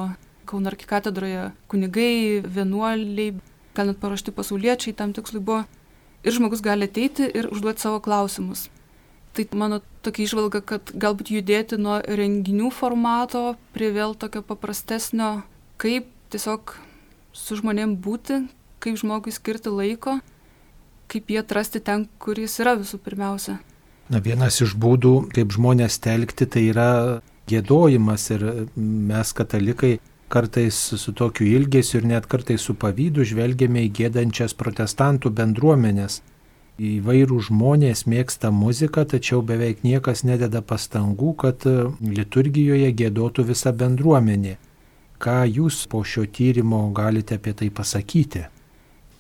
Kauno 0.46 0.70
arkikatedroje 0.72 1.50
kunigai, 1.70 2.42
vienuoliai, 2.44 3.35
gal 3.74 3.90
net 3.90 4.00
paruošti 4.02 4.35
pasauliečiai 4.35 4.96
tam 4.96 5.12
tikslui 5.16 5.42
buvo. 5.42 5.64
Ir 6.24 6.33
žmogus 6.33 6.62
gali 6.64 6.88
ateiti 6.88 7.26
ir 7.26 7.50
užduoti 7.52 7.85
savo 7.85 8.00
klausimus. 8.04 8.68
Tai 9.35 9.44
mano 9.59 9.80
tokia 10.07 10.28
išvalga, 10.28 10.61
kad 10.62 10.92
galbūt 10.94 11.33
judėti 11.35 11.76
nuo 11.80 11.98
renginių 12.07 12.70
formato 12.72 13.57
prie 13.74 13.90
vėl 13.92 14.14
tokio 14.14 14.44
paprastesnio, 14.46 15.42
kaip 15.83 16.07
tiesiog 16.30 16.76
su 17.35 17.59
žmonėm 17.59 17.96
būti, 17.98 18.44
kaip 18.78 19.00
žmogui 19.00 19.35
skirti 19.35 19.72
laiko, 19.74 20.20
kaip 21.11 21.30
jie 21.30 21.40
atrasti 21.42 21.83
ten, 21.83 22.07
kur 22.22 22.38
jis 22.38 22.57
yra 22.62 22.76
visų 22.78 23.02
pirmiausia. 23.02 23.59
Na 24.12 24.20
vienas 24.20 24.61
iš 24.62 24.76
būdų, 24.78 25.33
kaip 25.35 25.52
žmonės 25.57 25.98
telkti, 26.04 26.46
tai 26.46 26.68
yra 26.70 26.88
gėdojimas 27.50 28.28
ir 28.37 28.44
mes 28.76 29.33
katalikai 29.37 29.96
kartais 30.28 30.74
su 30.74 31.12
tokiu 31.12 31.46
ilgesiu 31.46 32.00
ir 32.00 32.06
net 32.10 32.26
kartais 32.26 32.62
su 32.62 32.74
pavydu 32.74 33.24
žvelgiame 33.24 33.84
į 33.87 33.90
gėdančias 33.98 34.56
protestantų 34.58 35.32
bendruomenės. 35.40 36.22
Įvairių 36.74 37.38
žmonės 37.48 38.02
mėgsta 38.10 38.50
muziką, 38.50 39.04
tačiau 39.06 39.44
beveik 39.46 39.84
niekas 39.87 40.24
nededa 40.26 40.58
pastangų, 40.58 41.34
kad 41.38 41.66
e, 41.70 41.74
liturgijoje 42.02 42.88
gėdotų 42.98 43.44
visa 43.52 43.70
bendruomenė. 43.70 44.56
Ką 45.22 45.44
jūs 45.46 45.84
po 45.87 46.02
šio 46.02 46.26
tyrimo 46.26 46.88
galite 46.96 47.38
apie 47.38 47.54
tai 47.54 47.70
pasakyti? 47.70 48.42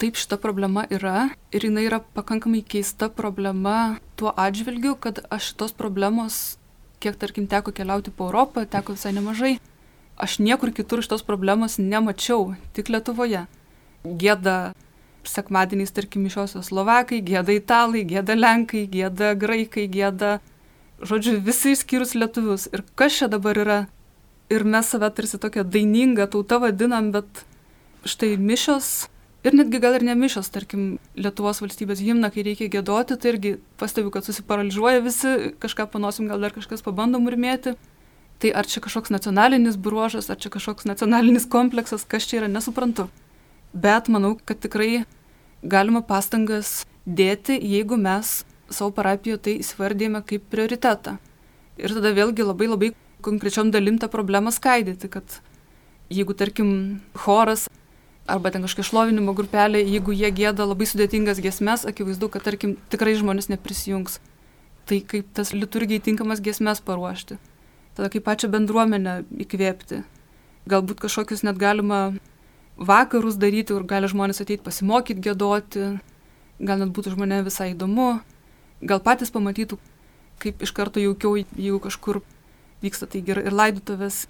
Taip, 0.02 0.18
šita 0.18 0.40
problema 0.42 0.82
yra 0.90 1.28
ir 1.54 1.68
jinai 1.68 1.86
yra 1.86 2.00
pakankamai 2.02 2.64
keista 2.66 3.06
problema 3.08 4.00
tuo 4.18 4.34
atžvilgiu, 4.34 4.96
kad 4.98 5.22
aš 5.30 5.52
šitos 5.52 5.76
problemos, 5.78 6.58
kiek 6.98 7.14
tarkim 7.14 7.46
teko 7.46 7.70
keliauti 7.70 8.10
po 8.10 8.26
Europą, 8.26 8.66
teko 8.66 8.98
visai 8.98 9.14
nemažai, 9.14 9.54
aš 10.16 10.38
niekur 10.38 10.72
kitur 10.74 11.02
šitos 11.02 11.24
problemos 11.26 11.78
nemačiau, 11.78 12.54
tik 12.76 12.90
Lietuvoje. 12.92 13.46
Gėda 14.04 14.74
sekmadieniais, 15.28 15.92
tarkim, 15.94 16.24
mišiosios 16.26 16.68
slovakai, 16.68 17.22
gėda 17.24 17.54
italai, 17.56 18.04
gėda 18.04 18.36
lenkai, 18.36 18.84
gėda 18.90 19.32
graikai, 19.38 19.86
gėda, 19.88 20.38
žodžiu, 21.00 21.38
visi 21.44 21.72
išskyrus 21.74 22.14
lietuvius. 22.18 22.68
Ir 22.72 22.84
kas 22.98 23.16
čia 23.20 23.30
dabar 23.32 23.58
yra? 23.58 23.80
Ir 24.52 24.66
mes 24.68 24.90
save 24.92 25.08
tarsi 25.16 25.40
tokią 25.40 25.64
dainingą 25.64 26.28
tautą 26.30 26.60
vadinam, 26.60 27.10
bet 27.14 27.44
štai 28.04 28.34
mišios 28.36 29.08
ir 29.44 29.56
netgi 29.56 29.80
gal 29.80 29.96
ir 29.98 30.04
ne 30.06 30.14
mišios, 30.16 30.48
tarkim, 30.52 30.98
Lietuvos 31.16 31.60
valstybės 31.62 32.02
himna, 32.04 32.30
kai 32.32 32.44
reikia 32.46 32.70
gėdoti, 32.72 33.16
tai 33.20 33.34
irgi 33.34 33.56
pastebiu, 33.80 34.12
kad 34.12 34.26
susiparalyžiuoja 34.26 35.02
visi, 35.04 35.34
kažką 35.62 35.88
panosim, 35.92 36.28
gal 36.30 36.40
dar 36.44 36.54
kažkas 36.56 36.84
pabando 36.84 37.20
murmėti. 37.20 37.74
Tai 38.44 38.52
ar 38.60 38.68
čia 38.68 38.84
kažkoks 38.84 39.08
nacionalinis 39.08 39.80
bruožas, 39.80 40.28
ar 40.28 40.36
čia 40.36 40.52
kažkoks 40.52 40.84
nacionalinis 40.84 41.48
kompleksas, 41.48 42.04
kas 42.04 42.28
čia 42.28 42.42
yra, 42.42 42.52
nesuprantu 42.52 43.08
bet 43.74 44.08
manau, 44.08 44.38
kad 44.44 44.62
tikrai 44.62 45.04
galima 45.62 46.00
pastangas 46.06 46.84
dėti, 47.04 47.58
jeigu 47.58 47.98
mes 47.98 48.44
savo 48.70 48.94
parapijoje 48.94 49.42
tai 49.44 49.54
įsivardėjame 49.60 50.22
kaip 50.28 50.46
prioritetą. 50.50 51.18
Ir 51.76 51.94
tada 51.96 52.14
vėlgi 52.14 52.46
labai 52.46 52.70
labai 52.70 52.90
konkrečiom 53.24 53.72
dalim 53.74 53.98
tą 53.98 54.08
problemą 54.12 54.52
skaidyti, 54.54 55.10
kad 55.10 55.40
jeigu 56.12 56.36
tarkim 56.38 57.00
choras 57.18 57.66
arba 58.30 58.52
ten 58.54 58.64
kažkokia 58.64 58.88
šlovinimo 58.88 59.34
grupelė, 59.36 59.82
jeigu 59.82 60.14
jie 60.14 60.30
gėda 60.32 60.64
labai 60.68 60.86
sudėtingas 60.88 61.42
giesmes, 61.44 61.84
akivaizdu, 61.88 62.30
kad 62.32 62.46
tarkim 62.46 62.78
tikrai 62.92 63.16
žmonės 63.18 63.50
neprisijungs. 63.50 64.20
Tai 64.88 65.00
kaip 65.08 65.28
tas 65.36 65.52
liturgiai 65.56 66.00
tinkamas 66.00 66.44
giesmes 66.44 66.80
paruošti. 66.84 67.40
Tada 67.94 68.10
kaip 68.10 68.24
pačią 68.26 68.50
bendruomenę 68.50 69.22
įkvėpti. 69.44 70.02
Galbūt 70.70 71.02
kažkokius 71.04 71.44
net 71.46 71.58
galima 71.60 72.14
vakarus 72.76 73.38
daryti, 73.38 73.74
kur 73.74 73.84
gali 73.86 74.10
žmonės 74.10 74.42
ateiti 74.42 74.64
pasimokyti 74.66 75.22
gėdoti, 75.22 75.90
gal 76.58 76.80
net 76.82 76.94
būtų 76.94 77.14
žmonė 77.14 77.42
visai 77.46 77.72
įdomu, 77.74 78.18
gal 78.82 79.02
patys 79.04 79.30
pamatytų, 79.34 79.78
kaip 80.42 80.64
iš 80.64 80.72
karto 80.74 81.02
jaukiau, 81.02 81.36
jeigu 81.38 81.78
kažkur 81.82 82.22
vyksta 82.82 83.06
tai 83.10 83.22
ir 83.22 83.44
laidutuvės, 83.52 84.24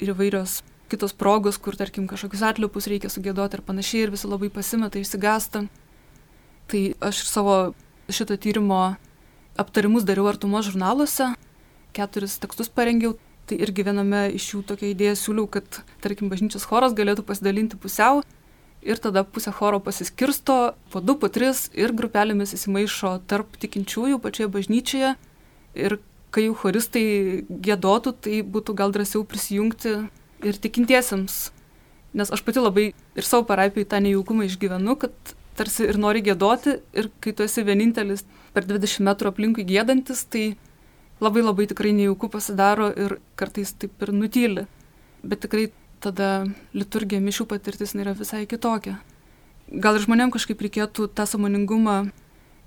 ir 0.00 0.14
įvairios 0.14 0.60
kitos 0.90 1.14
progos, 1.14 1.58
kur, 1.58 1.76
tarkim, 1.78 2.08
kažkokius 2.10 2.42
atliupus 2.46 2.88
reikia 2.90 3.10
sugėdoti 3.12 3.58
ir 3.58 3.66
panašiai, 3.66 4.06
ir 4.06 4.14
visi 4.14 4.30
labai 4.30 4.50
pasimeta, 4.50 4.98
išsigasta. 4.98 5.66
Tai 6.70 6.82
aš 7.10 7.22
savo 7.26 7.56
šito 8.10 8.36
tyrimo 8.40 8.96
aptarimus 9.60 10.06
dariau 10.06 10.30
artumos 10.30 10.66
žurnaluose, 10.66 11.30
keturis 11.96 12.38
tekstus 12.42 12.70
parengiau, 12.72 13.16
Tai 13.50 13.56
irgi 13.58 13.82
viename 13.82 14.28
iš 14.30 14.44
jų 14.52 14.60
tokia 14.62 14.92
idėja 14.92 15.16
siūliau, 15.18 15.48
kad, 15.50 15.80
tarkim, 16.04 16.28
bažnyčios 16.30 16.62
choras 16.70 16.92
galėtų 16.94 17.24
pasidalinti 17.26 17.80
pusiau 17.82 18.20
ir 18.86 19.00
tada 19.02 19.24
pusė 19.26 19.50
choro 19.50 19.80
pasiskirsto 19.82 20.76
po 20.92 21.02
du, 21.02 21.16
po 21.18 21.26
tris 21.34 21.64
ir 21.74 21.90
grupelėmis 21.90 22.54
įsimaišo 22.54 23.16
tarp 23.26 23.58
tikinčiųjų 23.58 24.20
pačioje 24.22 24.52
bažnyčioje. 24.54 25.10
Ir 25.74 25.96
kai 26.30 26.46
jų 26.46 26.54
choristai 26.62 27.04
gėdotų, 27.50 28.14
tai 28.22 28.40
būtų 28.46 28.78
gal 28.78 28.94
drąsiau 28.94 29.26
prisijungti 29.26 29.96
ir 30.46 30.62
tikintiesiems. 30.62 31.50
Nes 32.14 32.30
aš 32.30 32.46
pati 32.46 32.62
labai 32.62 32.86
ir 32.94 33.26
savo 33.26 33.42
parapijai 33.50 33.90
tą 33.90 33.98
nejaukumą 34.06 34.46
išgyvenu, 34.46 34.94
kad 34.94 35.34
tarsi 35.58 35.90
ir 35.90 35.98
nori 35.98 36.22
gėdoti, 36.22 36.78
ir 36.94 37.10
kai 37.18 37.34
tu 37.34 37.42
esi 37.50 37.66
vienintelis 37.66 38.22
per 38.54 38.62
20 38.70 39.10
metrų 39.10 39.34
aplinkui 39.34 39.66
gėdantis, 39.66 40.22
tai 40.30 40.52
labai 41.20 41.42
labai 41.42 41.66
tikrai 41.68 41.92
nejauku 41.92 42.28
pasidaro 42.32 42.88
ir 42.96 43.18
kartais 43.36 43.72
taip 43.76 44.02
ir 44.02 44.12
nutyli. 44.12 44.66
Bet 45.22 45.44
tikrai 45.44 45.68
tada 46.00 46.46
liturgija 46.72 47.20
mišių 47.20 47.46
patirtis 47.46 47.94
yra 47.94 48.14
visai 48.16 48.46
kitokia. 48.48 48.98
Gal 49.70 49.96
ir 49.96 50.04
žmonėm 50.06 50.32
kažkaip 50.32 50.60
reikėtų 50.64 51.10
tą 51.14 51.26
samoningumą 51.28 52.10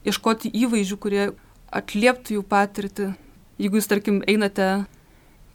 ieškoti 0.05 0.53
įvaizdžių, 0.53 0.97
kurie 1.01 1.25
atlieptų 1.73 2.37
jų 2.37 2.43
patirtį. 2.47 3.09
Jeigu 3.59 3.79
jūs, 3.79 3.89
tarkim, 3.89 4.21
einate, 4.29 4.85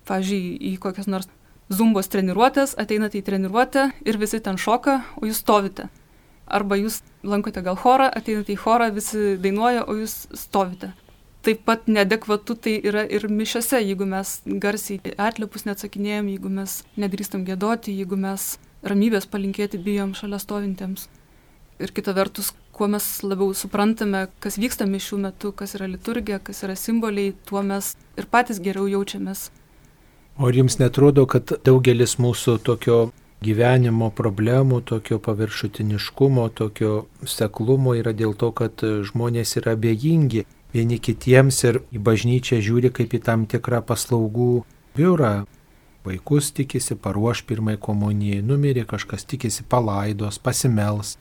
pavyzdžiui, 0.09 0.59
į 0.59 0.75
kokias 0.83 1.09
nors 1.09 1.31
zumbos 1.71 2.11
treniruotės, 2.11 2.75
ateinate 2.81 3.21
į 3.21 3.25
treniruotę 3.25 3.89
ir 4.05 4.19
visi 4.21 4.43
ten 4.43 4.59
šoka, 4.59 5.03
o 5.21 5.29
jūs 5.29 5.41
stovite. 5.45 5.89
Arba 6.49 6.79
jūs 6.81 7.03
lankote 7.23 7.63
gal 7.63 7.77
chorą, 7.77 8.09
ateinate 8.09 8.55
į 8.55 8.61
chorą, 8.61 8.91
visi 8.93 9.37
dainuoja, 9.41 9.85
o 9.87 9.97
jūs 10.01 10.27
stovite 10.37 10.93
taip 11.49 11.65
pat 11.65 11.87
neadekvatu 11.89 12.55
tai 12.61 12.75
yra 12.85 13.07
ir 13.09 13.25
mišiose, 13.33 13.81
jeigu 13.81 14.05
mes 14.09 14.35
garsiai 14.65 15.15
atliepus 15.17 15.65
neatsakinėjom, 15.65 16.27
jeigu 16.35 16.51
mes 16.53 16.75
nedrįstam 17.01 17.47
gėdoti, 17.49 17.95
jeigu 17.97 18.19
mes 18.21 18.59
ramybės 18.85 19.25
palinkėti 19.33 19.81
bijom 19.81 20.13
šalia 20.19 20.41
stovintiems. 20.43 21.07
Ir 21.81 21.93
kita 21.95 22.13
vertus, 22.13 22.51
kuo 22.75 22.89
mes 22.91 23.07
labiau 23.25 23.55
suprantame, 23.57 24.27
kas 24.45 24.59
vyksta 24.61 24.85
mišių 24.91 25.21
metu, 25.23 25.53
kas 25.57 25.73
yra 25.79 25.89
liturgija, 25.89 26.41
kas 26.43 26.61
yra 26.67 26.77
simboliai, 26.77 27.33
tuo 27.49 27.63
mes 27.65 27.95
ir 28.19 28.29
patys 28.29 28.61
geriau 28.61 28.91
jaučiamės. 28.91 29.49
O 30.39 30.51
ar 30.51 30.61
jums 30.61 30.77
netrodo, 30.83 31.25
kad 31.31 31.55
daugelis 31.65 32.19
mūsų 32.21 32.59
tokio 32.67 32.99
gyvenimo 33.43 34.11
problemų, 34.21 34.83
tokio 34.91 35.17
paviršutiniškumo, 35.23 36.45
tokio 36.61 37.07
seklumo 37.25 37.97
yra 37.97 38.13
dėl 38.13 38.37
to, 38.37 38.53
kad 38.53 38.85
žmonės 38.85 39.57
yra 39.63 39.79
abejingi 39.79 40.45
vieni 40.75 40.99
kitiems 40.99 41.63
ir 41.69 41.81
į 41.95 42.03
bažnyčią 42.05 42.61
žiūri 42.65 42.93
kaip 42.95 43.15
į 43.15 43.23
tam 43.25 43.47
tikrą 43.51 43.81
paslaugų 43.87 44.65
biurą. 44.97 45.47
Vaikus 46.07 46.53
tikisi 46.57 46.97
paruoš 46.97 47.43
pirmai 47.49 47.77
komunijai, 47.77 48.43
numirė 48.43 48.87
kažkas 48.89 49.27
tikisi 49.29 49.65
palaidos, 49.69 50.39
pasimels. 50.39 51.17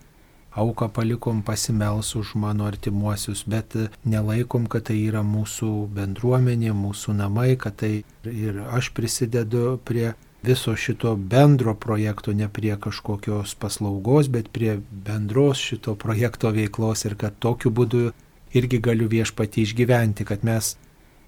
Auką 0.57 0.87
palikom 0.89 1.43
pasimels 1.45 2.15
už 2.17 2.33
mano 2.41 2.65
artimuosius, 2.65 3.43
bet 3.45 3.75
nelaikom, 4.05 4.65
kad 4.71 4.87
tai 4.89 4.95
yra 5.05 5.21
mūsų 5.21 5.69
bendruomenė, 5.93 6.71
mūsų 6.73 7.13
namai, 7.19 7.51
kad 7.61 7.77
tai 7.83 7.91
ir 8.25 8.63
aš 8.65 8.89
prisidedu 8.97 9.75
prie 9.85 10.15
viso 10.47 10.75
šito 10.75 11.15
bendro 11.15 11.75
projekto, 11.75 12.33
ne 12.33 12.47
prie 12.49 12.77
kažkokios 12.79 13.53
paslaugos, 13.59 14.31
bet 14.33 14.49
prie 14.49 14.79
bendros 14.91 15.61
šito 15.61 15.95
projekto 15.95 16.49
veiklos 16.55 17.05
ir 17.05 17.17
kad 17.19 17.37
tokiu 17.39 17.71
būdu 17.71 18.11
irgi 18.55 18.79
galiu 18.83 19.07
viešpatį 19.11 19.63
išgyventi, 19.67 20.27
kad 20.27 20.43
mes 20.47 20.75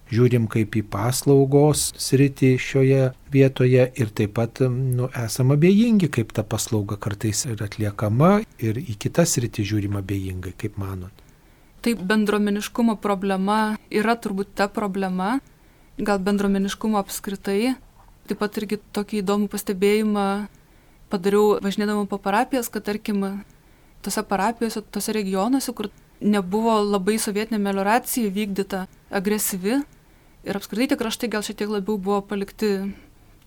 žiūrim 0.09 0.47
kaip 0.49 0.75
į 0.75 0.83
paslaugos 0.89 1.89
sritį 2.01 2.51
šioje 2.61 3.01
vietoje 3.31 3.85
ir 3.93 4.13
taip 4.15 4.35
pat 4.39 4.61
nu, 4.65 5.09
esame 5.13 5.57
abejingi, 5.57 6.09
kaip 6.09 6.33
ta 6.33 6.43
paslauga 6.43 6.97
kartais 6.97 7.45
yra 7.49 7.67
atliekama 7.69 8.39
ir 8.61 8.81
į 8.81 8.97
kitas 9.01 9.37
sritį 9.37 9.67
žiūrim 9.73 9.99
abejingai, 9.99 10.55
kaip 10.57 10.79
manot. 10.81 11.13
Taip, 11.85 12.01
bendromeniškumo 12.03 12.97
problema 12.99 13.77
yra 13.87 14.17
turbūt 14.19 14.51
ta 14.57 14.67
problema, 14.67 15.37
gal 15.95 16.19
bendromeniškumo 16.19 16.99
apskritai. 16.99 17.75
Taip 18.27 18.41
pat 18.41 18.57
irgi 18.59 18.81
tokį 18.93 19.21
įdomų 19.21 19.47
pastebėjimą 19.49 20.25
padariau 21.09 21.55
važinėdama 21.63 22.05
po 22.09 22.19
parapijas, 22.21 22.69
kad 22.69 22.85
tarkim, 22.85 23.23
tose 24.05 24.23
parapijose, 24.27 24.83
tose 24.91 25.15
regionuose, 25.15 25.73
kur 25.73 25.89
nebuvo 26.21 26.75
labai 26.83 27.17
sovietinė 27.21 27.59
melioracija 27.63 28.31
vykdyta 28.33 28.85
agresyvi 29.09 29.79
ir 29.79 30.59
apskritai 30.59 30.89
tie 30.91 30.99
kraštai 30.99 31.29
gal 31.31 31.45
šiek 31.45 31.61
tiek 31.61 31.71
labiau 31.71 31.97
buvo 31.97 32.21
palikti 32.25 32.91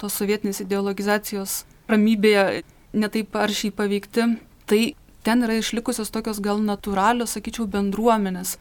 tos 0.01 0.17
sovietinės 0.19 0.63
ideologizacijos 0.65 1.63
ramybėje 1.91 2.63
netaip 2.93 3.37
aršiai 3.37 3.73
paveikti, 3.75 4.27
tai 4.69 4.83
ten 5.25 5.45
yra 5.47 5.57
išlikusios 5.61 6.13
tokios 6.13 6.41
gal 6.45 6.61
natūralios, 6.63 7.37
sakyčiau, 7.37 7.69
bendruomenės. 7.71 8.59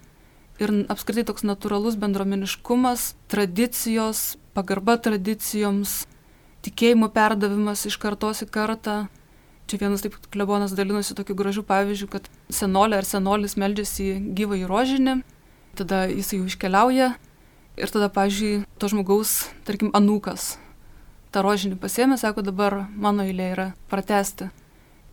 Ir 0.61 0.73
apskritai 0.93 1.25
toks 1.25 1.45
natūralus 1.47 1.97
bendruomeniškumas, 1.99 3.15
tradicijos, 3.31 4.35
pagarba 4.53 4.97
tradicijoms, 5.01 6.03
tikėjimo 6.65 7.09
perdavimas 7.15 7.87
iš 7.89 7.97
kartos 8.01 8.43
į 8.45 8.51
kartą 8.53 8.97
Čia 9.71 9.77
vienas 9.79 10.01
taip 10.03 10.17
klebonas 10.33 10.73
dalinosi 10.75 11.15
tokiu 11.15 11.31
gražiu 11.39 11.61
pavyzdžiu, 11.63 12.09
kad 12.11 12.25
senolė 12.51 12.97
ar 12.99 13.05
senolis 13.07 13.55
meldžiasi 13.55 14.17
gyvą 14.35 14.57
į 14.59 14.65
rožinį, 14.67 15.13
tada 15.79 16.01
jis 16.11 16.33
jau 16.35 16.41
iškeliauja 16.43 17.13
ir 17.79 17.93
tada, 17.93 18.09
pavyzdžiui, 18.11 18.65
to 18.75 18.91
žmogaus, 18.91 19.37
tarkim, 19.63 19.93
anūkas 19.95 20.57
tą 21.31 21.43
rožinį 21.45 21.79
pasėmė, 21.79 22.17
sako, 22.19 22.43
dabar 22.43 22.81
mano 22.91 23.23
eilė 23.23 23.47
yra 23.53 23.67
pratesti. 23.91 24.49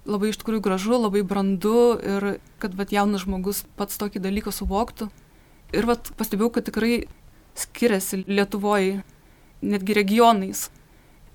Labai 0.09 0.33
iš 0.33 0.41
tikrųjų 0.41 0.65
gražu, 0.65 0.97
labai 0.99 1.23
brandu 1.23 1.95
ir 2.03 2.27
kad 2.59 2.75
vat, 2.75 2.91
jaunas 2.91 3.27
žmogus 3.27 3.63
pats 3.79 4.01
tokį 4.01 4.23
dalyką 4.25 4.51
suvoktų. 4.55 5.13
Ir 5.77 5.87
vat, 5.87 6.11
pastebėjau, 6.19 6.51
kad 6.57 6.67
tikrai 6.67 7.05
skiriasi 7.59 8.25
Lietuvoje, 8.27 9.03
netgi 9.63 9.99
regionais. 9.99 10.69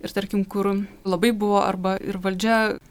Ir 0.03 0.12
tarkim, 0.12 0.43
kur 0.43 0.73
labai 1.07 1.31
buvo 1.31 1.62
arba 1.63 1.95
ir 2.03 2.19
valdžia 2.19 2.81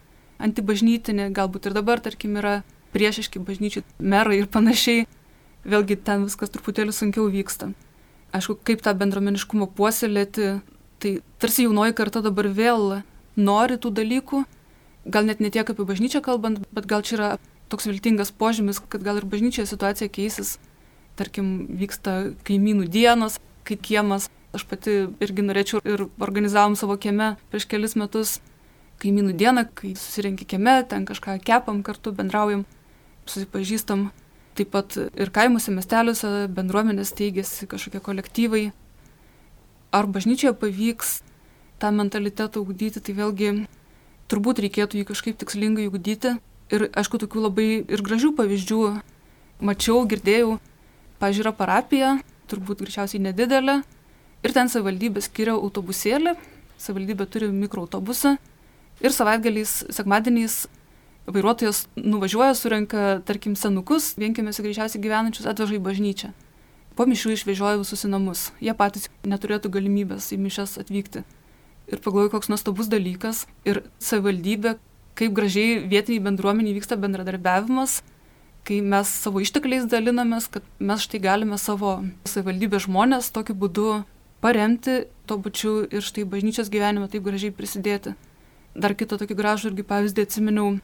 antibažnytinė, 0.42 1.30
galbūt 1.34 1.68
ir 1.68 1.76
dabar, 1.76 2.02
tarkim, 2.02 2.36
yra 2.40 2.60
priešiški 2.92 3.42
bažnyčiai 3.42 3.84
merai 3.98 4.40
ir 4.42 4.48
panašiai, 4.52 5.06
vėlgi 5.64 5.98
ten 6.04 6.26
viskas 6.26 6.52
truputėlį 6.52 6.94
sunkiau 6.96 7.28
vyksta. 7.32 7.70
Aišku, 8.32 8.58
kaip 8.64 8.82
tą 8.84 8.94
bendromeniškumą 8.96 9.68
puoselėti, 9.76 10.58
tai 11.02 11.14
tarsi 11.42 11.66
jaunoji 11.66 11.96
karta 11.96 12.22
dabar 12.24 12.48
vėl 12.48 13.02
nori 13.36 13.78
tų 13.80 13.92
dalykų, 13.98 14.42
gal 15.12 15.28
net 15.28 15.40
ne 15.40 15.50
tiek 15.52 15.68
apie 15.68 15.86
bažnyčią 15.88 16.22
kalbant, 16.24 16.62
bet 16.72 16.88
gal 16.88 17.04
čia 17.06 17.16
yra 17.18 17.30
toks 17.72 17.88
viltingas 17.88 18.32
požymis, 18.32 18.80
kad 18.80 19.04
gal 19.04 19.20
ir 19.20 19.28
bažnyčioje 19.28 19.70
situacija 19.70 20.12
keisis. 20.12 20.58
Tarkim, 21.16 21.66
vyksta 21.76 22.32
kaimynų 22.48 22.88
dienos, 22.92 23.36
kai 23.68 23.76
kiemas, 23.76 24.30
aš 24.56 24.64
pati 24.68 24.94
irgi 25.24 25.44
norėčiau 25.44 25.80
ir 25.84 26.06
organizavom 26.20 26.76
savo 26.76 26.96
kieme 27.00 27.34
prieš 27.52 27.68
kelis 27.68 27.96
metus 27.96 28.38
kaimynų 29.02 29.34
dieną, 29.38 29.66
kai 29.74 29.94
susirinki 29.98 30.46
kieme, 30.48 30.78
ten 30.88 31.06
kažką 31.08 31.38
kepam 31.42 31.82
kartu, 31.86 32.12
bendraujam, 32.14 32.64
susipažįstam. 33.26 34.10
Taip 34.52 34.68
pat 34.74 34.98
ir 35.00 35.30
kaimuose, 35.32 35.72
miesteliuose 35.72 36.46
bendruomenės 36.52 37.14
teigiasi 37.16 37.66
kažkokie 37.70 38.02
kolektyvai. 38.04 38.66
Ar 39.96 40.08
bažnyčioje 40.08 40.52
pavyks 40.60 41.14
tą 41.80 41.92
mentalitetą 41.96 42.60
ugdyti, 42.60 43.00
tai 43.00 43.16
vėlgi 43.16 43.52
turbūt 44.28 44.60
reikėtų 44.64 45.00
jį 45.00 45.06
kažkaip 45.08 45.40
tikslingai 45.40 45.88
ugdyti. 45.88 46.36
Ir 46.72 46.86
aišku, 46.92 47.20
tokių 47.20 47.46
labai 47.48 47.66
ir 47.80 48.04
gražių 48.04 48.34
pavyzdžių 48.36 48.82
mačiau, 49.64 50.04
girdėjau. 50.08 50.58
Pažiūrė 51.20 51.52
parapija, 51.56 52.14
turbūt 52.50 52.84
greičiausiai 52.84 53.22
nedidelė. 53.24 53.80
Ir 54.42 54.54
ten 54.54 54.68
savivaldybė 54.68 55.22
skiria 55.24 55.56
autobusėlį, 55.56 56.34
savivaldybė 56.82 57.28
turi 57.30 57.52
mikroautobusą 57.54 58.36
Ir 59.02 59.10
savaitgaliais, 59.10 59.82
sekmadieniais 59.90 60.66
vairuotojas 61.26 61.86
nuvažiuoja, 61.98 62.54
surenka, 62.54 63.20
tarkim, 63.26 63.56
senukus, 63.58 64.12
vienkėmėse 64.18 64.62
greičiausiai 64.62 65.02
gyvenančius, 65.02 65.48
atveža 65.50 65.78
į 65.78 65.82
bažnyčią. 65.82 66.32
Po 66.98 67.06
mišių 67.08 67.32
išvežioja 67.36 67.80
visus 67.80 68.04
į 68.04 68.12
namus. 68.12 68.50
Jie 68.60 68.74
patys 68.76 69.08
neturėtų 69.26 69.70
galimybės 69.72 70.28
į 70.34 70.38
mišes 70.42 70.76
atvykti. 70.82 71.24
Ir 71.90 72.00
pagalvoju, 72.04 72.34
koks 72.34 72.50
nuostabus 72.52 72.90
dalykas. 72.92 73.46
Ir 73.66 73.82
savivaldybė, 74.02 74.76
kaip 75.18 75.34
gražiai 75.36 75.80
vietiniai 75.88 76.22
bendruomeniai 76.22 76.76
vyksta 76.76 76.98
bendradarbiavimas, 77.00 78.02
kai 78.68 78.80
mes 78.84 79.10
savo 79.24 79.42
ištekliais 79.42 79.88
dalinamės, 79.90 80.50
kad 80.52 80.66
mes 80.78 81.06
štai 81.06 81.22
galime 81.22 81.58
savo 81.58 82.00
savivaldybės 82.28 82.86
žmonės 82.86 83.32
tokiu 83.34 83.56
būdu 83.58 84.02
paremti, 84.44 85.06
tuo 85.26 85.40
pačiu 85.42 85.80
ir 85.86 86.04
štai 86.04 86.26
bažnyčios 86.28 86.70
gyvenime 86.70 87.08
taip 87.10 87.24
gražiai 87.26 87.54
prisidėti. 87.54 88.14
Dar 88.74 88.94
kitą 88.96 89.18
tokį 89.20 89.36
gražų 89.36 89.72
irgi 89.72 89.84
pavyzdį 89.84 90.24
atsiminiau, 90.24 90.76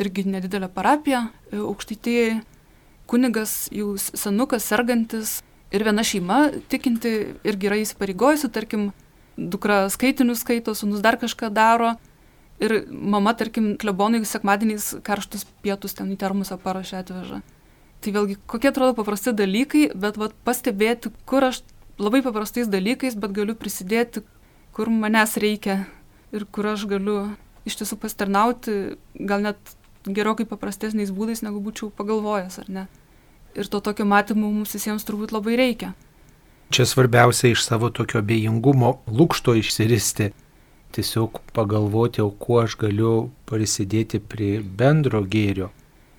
irgi 0.00 0.24
nedidelę 0.26 0.70
parapiją 0.72 1.28
e, 1.28 1.60
aukštytėjai, 1.62 2.40
kunigas 3.10 3.68
jau 3.74 3.94
senukas, 3.98 4.66
sergantis. 4.66 5.40
Ir 5.70 5.84
viena 5.86 6.02
šeima 6.02 6.48
tikinti 6.70 7.12
irgi 7.46 7.68
yra 7.68 7.78
įsipareigojusi, 7.78 8.50
tarkim, 8.50 8.88
dukra 9.38 9.84
skaitinius 9.92 10.42
skaito, 10.42 10.74
sunus 10.74 11.02
dar 11.04 11.18
kažką 11.20 11.52
daro. 11.54 11.94
Ir 12.60 12.90
mama, 12.90 13.32
tarkim, 13.38 13.76
klebonai 13.80 14.24
sekmadieniais 14.26 14.96
karštus 15.06 15.46
pietus 15.62 15.94
ten 15.96 16.10
į 16.12 16.18
termusą 16.20 16.58
parašę 16.60 16.98
atveža. 17.04 17.40
Tai 18.00 18.12
vėlgi, 18.16 18.36
kokie 18.50 18.72
atrodo 18.72 18.96
paprasti 18.98 19.32
dalykai, 19.36 19.86
bet 19.94 20.18
vat, 20.20 20.34
pastebėti, 20.44 21.12
kur 21.28 21.46
aš 21.52 21.62
labai 22.00 22.24
paprastais 22.24 22.68
dalykais, 22.68 23.14
bet 23.14 23.32
galiu 23.36 23.54
prisidėti, 23.56 24.24
kur 24.76 24.90
manęs 24.92 25.38
reikia 25.40 25.84
ir 26.32 26.46
kur 26.50 26.70
aš 26.72 26.86
galiu 26.90 27.30
iš 27.68 27.80
tiesų 27.80 27.98
pastarnauti, 28.00 28.76
gal 29.14 29.44
net 29.44 29.74
gerokai 30.06 30.46
paprastesniais 30.48 31.12
būdais, 31.12 31.42
negu 31.44 31.60
būčiau 31.64 31.90
pagalvojęs, 31.94 32.60
ar 32.62 32.70
ne. 32.72 32.86
Ir 33.58 33.66
to 33.66 33.80
tokio 33.82 34.06
matymo 34.06 34.48
mums 34.48 34.72
visiems 34.76 35.04
turbūt 35.06 35.34
labai 35.34 35.58
reikia. 35.58 35.92
Čia 36.70 36.86
svarbiausia 36.86 37.50
iš 37.50 37.64
savo 37.66 37.90
tokio 37.90 38.20
abejingumo 38.22 39.00
lūkšto 39.10 39.56
išsiristi. 39.58 40.30
Tiesiog 40.94 41.40
pagalvoti, 41.54 42.22
o 42.22 42.30
kuo 42.30 42.60
aš 42.62 42.76
galiu 42.78 43.30
prisidėti 43.46 44.20
prie 44.22 44.58
bendro 44.62 45.22
gėrio. 45.22 45.70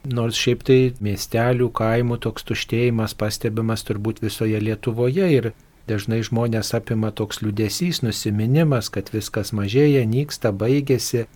Nors 0.07 0.35
šiaip 0.39 0.63
tai 0.67 0.79
miestelių, 1.03 1.69
kaimų 1.77 2.17
toks 2.25 2.47
tuštėjimas 2.49 3.15
pastebimas 3.15 3.83
turbūt 3.87 4.21
visoje 4.23 4.59
Lietuvoje 4.59 5.27
ir 5.31 5.51
dažnai 5.89 6.21
žmonės 6.25 6.73
apima 6.77 7.11
toks 7.11 7.41
liūdėsys, 7.43 8.01
nusiminimas, 8.05 8.89
kad 8.93 9.11
viskas 9.13 9.53
mažėja, 9.57 10.03
nyksta, 10.05 10.51
baigėsi, 10.51 11.27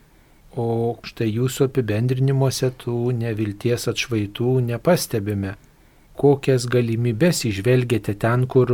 o 0.55 0.95
štai 1.03 1.29
jūsų 1.29 1.69
apibendrinimuose 1.69 2.71
tų 2.83 3.11
nevilties 3.19 3.87
atšvaitų 3.91 4.57
nepastebime. 4.71 5.55
Kokias 6.15 6.69
galimybės 6.71 7.43
išvelgėte 7.49 8.15
ten, 8.15 8.47
kur 8.47 8.71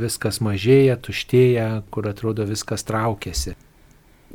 viskas 0.00 0.40
mažėja, 0.40 0.96
tuštėja, 0.96 1.70
kur 1.92 2.08
atrodo 2.08 2.48
viskas 2.48 2.86
traukiasi 2.88 3.58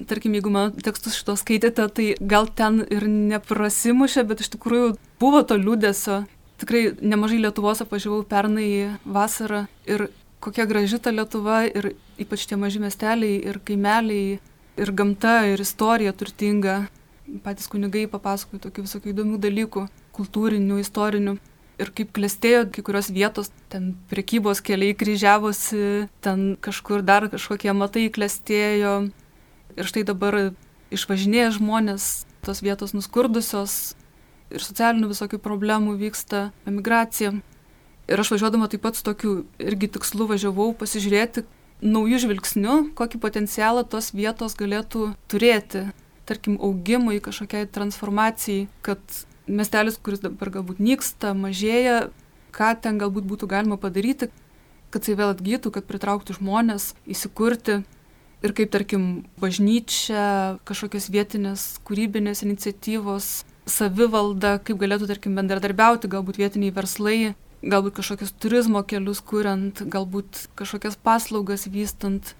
tarkim, 0.10 0.34
jeigu 0.34 0.52
man 0.54 0.74
tekstus 0.84 1.17
šito 1.19 1.36
skaitėte, 1.39 1.86
tai 1.93 2.08
gal 2.19 2.48
ten 2.50 2.82
ir 2.84 3.06
neprasimušė, 3.10 4.26
bet 4.30 4.41
iš 4.43 4.54
tikrųjų 4.56 4.93
buvo 5.22 5.43
to 5.48 5.58
liūdėsio. 5.60 6.24
Tikrai 6.62 6.84
nemažai 7.02 7.41
Lietuvos 7.43 7.84
apvažiavau 7.84 8.24
pernai 8.30 8.96
vasarą 9.06 9.65
ir 9.89 10.08
kokia 10.43 10.67
graži 10.69 10.99
ta 10.99 11.13
Lietuva 11.13 11.63
ir 11.69 11.93
ypač 12.21 12.45
tie 12.49 12.60
maži 12.60 12.82
miesteliai 12.84 13.39
ir 13.39 13.62
kaimeliai 13.63 14.38
ir 14.77 14.91
gamta 14.91 15.39
ir 15.47 15.63
istorija 15.63 16.13
turtinga. 16.17 16.84
Patys 17.43 17.71
kunigai 17.71 18.06
papasakojo 18.12 18.65
tokių 18.67 18.84
visokių 18.84 19.13
įdomių 19.13 19.39
dalykų, 19.41 19.88
kultūrinių, 20.13 20.82
istorinių. 20.84 21.38
Ir 21.82 21.89
kaip 21.95 22.12
klestėjo 22.13 22.67
kai 22.75 22.84
kurios 22.86 23.10
vietos, 23.10 23.49
ten 23.71 23.93
prekybos 24.12 24.62
keliai 24.62 24.93
kryžiavosi, 24.93 26.10
ten 26.21 26.53
kažkur 26.62 27.01
dar 27.01 27.25
kažkokie 27.32 27.73
matai 27.73 28.12
klestėjo, 28.13 29.08
Ir 29.73 29.89
štai 29.89 30.03
dabar 30.06 30.36
išvažinėja 30.93 31.56
žmonės, 31.56 32.27
tos 32.45 32.62
vietos 32.62 32.93
nuskurdusios 32.93 33.95
ir 34.53 34.62
socialinių 34.62 35.10
visokių 35.10 35.39
problemų 35.41 35.95
vyksta, 35.97 36.51
emigracija. 36.69 37.34
Ir 38.12 38.20
aš 38.20 38.34
važiuodama 38.34 38.68
taip 38.68 38.84
pat 38.84 38.98
su 39.00 39.04
tokiu 39.06 39.44
irgi 39.63 39.88
tikslu 39.96 40.28
važiavau 40.28 40.74
pasižiūrėti 40.76 41.46
naujų 41.84 42.20
žvilgsnių, 42.24 42.78
kokį 42.98 43.20
potencialą 43.24 43.84
tos 43.88 44.12
vietos 44.16 44.56
galėtų 44.60 45.13
turėti, 45.32 45.88
tarkim, 46.28 46.58
augimui, 46.63 47.20
kažkokiai 47.24 47.68
transformacijai, 47.68 48.68
kad 48.84 49.00
miestelis, 49.48 50.00
kuris 50.00 50.24
dabar 50.24 50.52
galbūt 50.54 50.80
nyksta, 50.84 51.34
mažėja, 51.36 52.10
ką 52.56 52.72
ten 52.84 53.00
galbūt 53.02 53.28
būtų 53.28 53.50
galima 53.52 53.80
padaryti, 53.80 54.30
kad 54.94 55.04
jisai 55.04 55.18
vėl 55.20 55.34
atgytų, 55.34 55.74
kad 55.74 55.88
pritrauktų 55.89 56.38
žmonės, 56.38 56.94
įsikurti. 57.10 57.82
Ir 58.44 58.52
kaip 58.52 58.74
tarkim 58.74 59.04
bažnyčia, 59.39 60.60
kažkokios 60.68 61.08
vietinės 61.12 61.62
kūrybinės 61.88 62.44
iniciatyvos, 62.44 63.30
savivalda, 63.72 64.58
kaip 64.60 64.82
galėtų 64.82 65.08
tarkim 65.08 65.38
bendradarbiauti, 65.39 66.12
galbūt 66.12 66.42
vietiniai 66.42 66.74
verslai, 66.76 67.34
galbūt 67.63 67.95
kažkokius 67.99 68.34
turizmo 68.41 68.84
kelius 68.88 69.21
kuriant, 69.23 69.84
galbūt 69.88 70.47
kažkokias 70.60 70.97
paslaugas 70.99 71.67
vystant. 71.71 72.36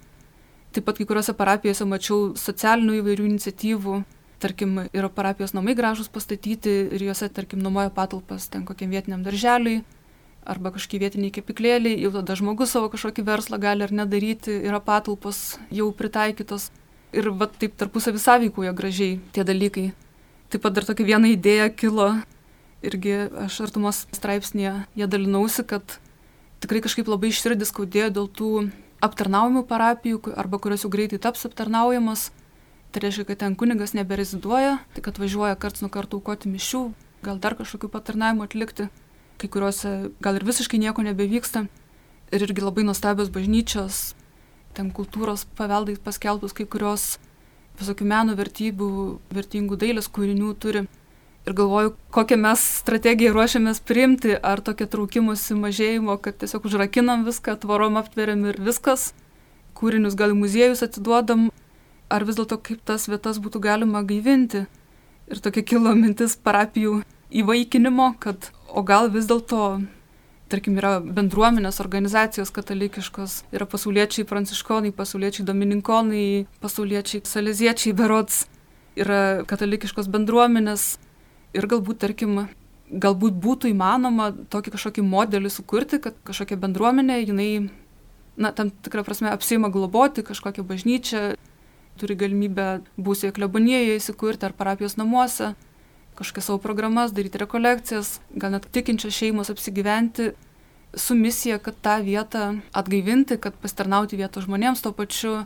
Taip 0.74 0.86
pat 0.88 0.98
kai 0.98 1.06
kuriuose 1.08 1.34
parapijose 1.38 1.86
mačiau 1.86 2.32
socialinių 2.38 2.98
įvairių 3.00 3.26
iniciatyvų, 3.30 3.98
tarkim, 4.42 4.80
yra 4.92 5.08
parapijos 5.08 5.54
namai 5.56 5.76
gražus 5.78 6.10
pastatyti 6.12 6.72
ir 6.92 7.04
juose, 7.08 7.30
tarkim, 7.32 7.62
nuomoja 7.62 7.92
patalpas 7.94 8.48
ten 8.52 8.66
kokiam 8.68 8.90
vietiniam 8.92 9.22
darželiui, 9.24 9.84
arba 10.44 10.74
kažkokie 10.74 11.00
vietiniai 11.00 11.32
kepiklėliai, 11.34 12.00
jau 12.04 12.12
tada 12.18 12.36
žmogus 12.36 12.74
savo 12.74 12.90
kažkokį 12.92 13.24
verslą 13.24 13.58
gali 13.62 13.86
ar 13.86 13.94
nedaryti, 13.94 14.58
yra 14.68 14.80
patalpos 14.84 15.56
jau 15.72 15.88
pritaikytos 15.96 16.68
ir 17.14 17.30
va 17.30 17.48
taip 17.48 17.78
tarpusavį 17.80 18.20
sąveikuoja 18.20 18.74
gražiai 18.76 19.18
tie 19.32 19.46
dalykai. 19.46 19.92
Taip 20.52 20.64
pat 20.66 20.76
dar 20.76 20.86
tokia 20.86 21.06
viena 21.14 21.30
idėja 21.30 21.70
kilo, 21.72 22.10
irgi 22.84 23.14
aš 23.46 23.60
artumos 23.66 24.04
straipsnėje 24.14 24.74
ją 25.00 25.10
dalinausi, 25.10 25.64
kad 25.66 25.98
tikrai 26.64 26.82
kažkaip 26.84 27.08
labai 27.10 27.32
iširdis 27.32 27.72
skaudėjo 27.72 28.10
dėl 28.14 28.28
tų 28.28 28.50
aptarnaujamų 29.04 29.64
parapijų 29.68 30.34
arba 30.36 30.60
kurios 30.62 30.84
jau 30.84 30.92
greitai 30.92 31.20
taps 31.20 31.44
aptarnaujamas. 31.48 32.30
Tai 32.94 33.02
reiškia, 33.02 33.26
kad 33.26 33.40
ten 33.42 33.56
kunigas 33.58 33.96
nebereziduoja, 33.96 34.78
tik 34.94 35.08
atvažiuoja 35.10 35.58
karts 35.58 35.82
nuo 35.82 35.90
karto 35.90 36.20
aukoti 36.20 36.52
mišių, 36.52 36.84
gal 37.26 37.40
dar 37.42 37.56
kažkokių 37.58 37.90
patarnavimų 37.90 38.46
atlikti 38.46 38.86
kai 39.38 39.50
kuriuose 39.50 40.10
gal 40.22 40.38
ir 40.38 40.46
visiškai 40.46 40.78
nieko 40.80 41.02
nebevyksta. 41.04 41.66
Ir 42.34 42.42
irgi 42.46 42.64
labai 42.64 42.84
nuostabios 42.86 43.30
bažnyčios, 43.30 44.14
ten 44.74 44.90
kultūros 44.94 45.44
paveldai 45.58 45.96
paskelbus 46.02 46.54
kai 46.56 46.66
kurios 46.66 47.18
visokių 47.78 48.06
meno 48.08 48.34
vertybių, 48.38 48.88
vertingų 49.34 49.78
dailės 49.78 50.08
kūrinių 50.10 50.54
turi. 50.58 50.86
Ir 51.44 51.52
galvoju, 51.52 51.90
kokią 52.08 52.38
mes 52.40 52.62
strategiją 52.80 53.34
ruošiamės 53.34 53.82
priimti, 53.84 54.32
ar 54.32 54.62
tokia 54.64 54.86
traukimusi 54.88 55.52
mažėjimo, 55.58 56.16
kad 56.24 56.38
tiesiog 56.40 56.64
užrakinam 56.70 57.26
viską, 57.26 57.58
tvorom 57.60 57.98
aptveriam 58.00 58.46
ir 58.48 58.56
viskas, 58.64 59.10
kūrinius 59.76 60.16
gal 60.16 60.32
muziejus 60.38 60.80
atiduodam, 60.86 61.50
ar 62.08 62.24
vis 62.24 62.38
dėlto 62.40 62.56
kaip 62.64 62.80
tas 62.88 63.04
vietas 63.12 63.42
būtų 63.44 63.60
galima 63.60 64.00
gaivinti. 64.08 64.64
Ir 65.28 65.44
tokia 65.44 65.66
kilo 65.68 65.92
mintis 65.98 66.38
parapijų 66.40 67.02
įvaikinimo, 67.28 68.14
kad 68.24 68.48
o 68.72 68.80
gal 68.80 69.12
vis 69.12 69.28
dėlto, 69.28 69.84
tarkim, 70.48 70.80
yra 70.80 70.96
bendruomenės 71.04 71.82
organizacijos 71.84 72.56
katalikiškos, 72.56 73.42
yra 73.52 73.68
pasauliečiai 73.68 74.24
pranciškonai, 74.32 74.96
pasauliečiai 74.96 75.44
domininkonai, 75.44 76.26
pasauliečiai 76.64 77.20
saleziečiai 77.28 77.92
berots, 77.96 78.46
yra 78.96 79.44
katalikiškos 79.44 80.08
bendruomenės 80.08 80.94
ir 81.54 81.68
galbūt, 81.70 82.00
tarkim, 82.02 82.44
galbūt 82.90 83.38
būtų 83.40 83.70
įmanoma 83.72 84.30
tokį 84.52 84.74
kažkokį 84.76 85.06
modelį 85.06 85.52
sukurti, 85.52 86.00
kad 86.02 86.18
kažkokia 86.26 86.58
bendruomenė, 86.60 87.20
jinai, 87.24 87.50
na, 88.36 88.52
tam 88.52 88.72
tikrą 88.84 89.04
prasme 89.06 89.32
apsima 89.32 89.70
globoti 89.72 90.26
kažkokią 90.26 90.66
bažnyčią, 90.66 91.22
turi 92.00 92.18
galimybę 92.18 92.82
būsėje 92.98 93.36
klebonėje 93.36 94.00
įsikurti 94.00 94.48
ar 94.48 94.56
parapijos 94.56 94.98
namuose 94.98 95.54
kažkokias 96.14 96.46
savo 96.46 96.58
programas, 96.58 97.12
daryti 97.12 97.38
rekolekcijas, 97.42 98.20
gal 98.38 98.54
net 98.54 98.68
tikinčios 98.70 99.14
šeimos 99.14 99.50
apsigyventi 99.50 100.30
su 100.94 101.14
misija, 101.14 101.58
kad 101.58 101.74
tą 101.82 101.98
vietą 102.06 102.60
atgaivinti, 102.72 103.38
kad 103.42 103.56
pasitarnauti 103.58 104.18
vietos 104.20 104.46
žmonėms 104.46 104.82
tuo 104.84 104.92
pačiu. 104.94 105.44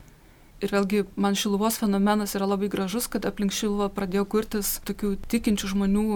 Ir 0.58 0.72
vėlgi 0.74 1.04
man 1.14 1.36
šiluvos 1.38 1.76
fenomenas 1.78 2.34
yra 2.34 2.48
labai 2.50 2.66
gražus, 2.72 3.06
kad 3.06 3.26
aplink 3.28 3.54
šiluvą 3.54 3.92
pradėjo 3.94 4.24
kurtis 4.26 4.78
tokių 4.88 5.12
tikinčių 5.30 5.70
žmonių 5.70 6.06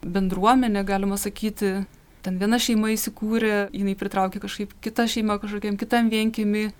bendruomenė, 0.00 0.86
galima 0.88 1.18
sakyti. 1.20 1.82
Ten 2.24 2.38
viena 2.40 2.56
šeima 2.60 2.94
įsikūrė, 2.94 3.68
jinai 3.76 3.96
pritraukė 4.00 4.40
kažkaip 4.40 4.72
kitą 4.84 5.04
šeimą 5.08 5.36
kažkokiam 5.40 5.76
kitam 5.80 6.08
vienkimi, 6.12 6.70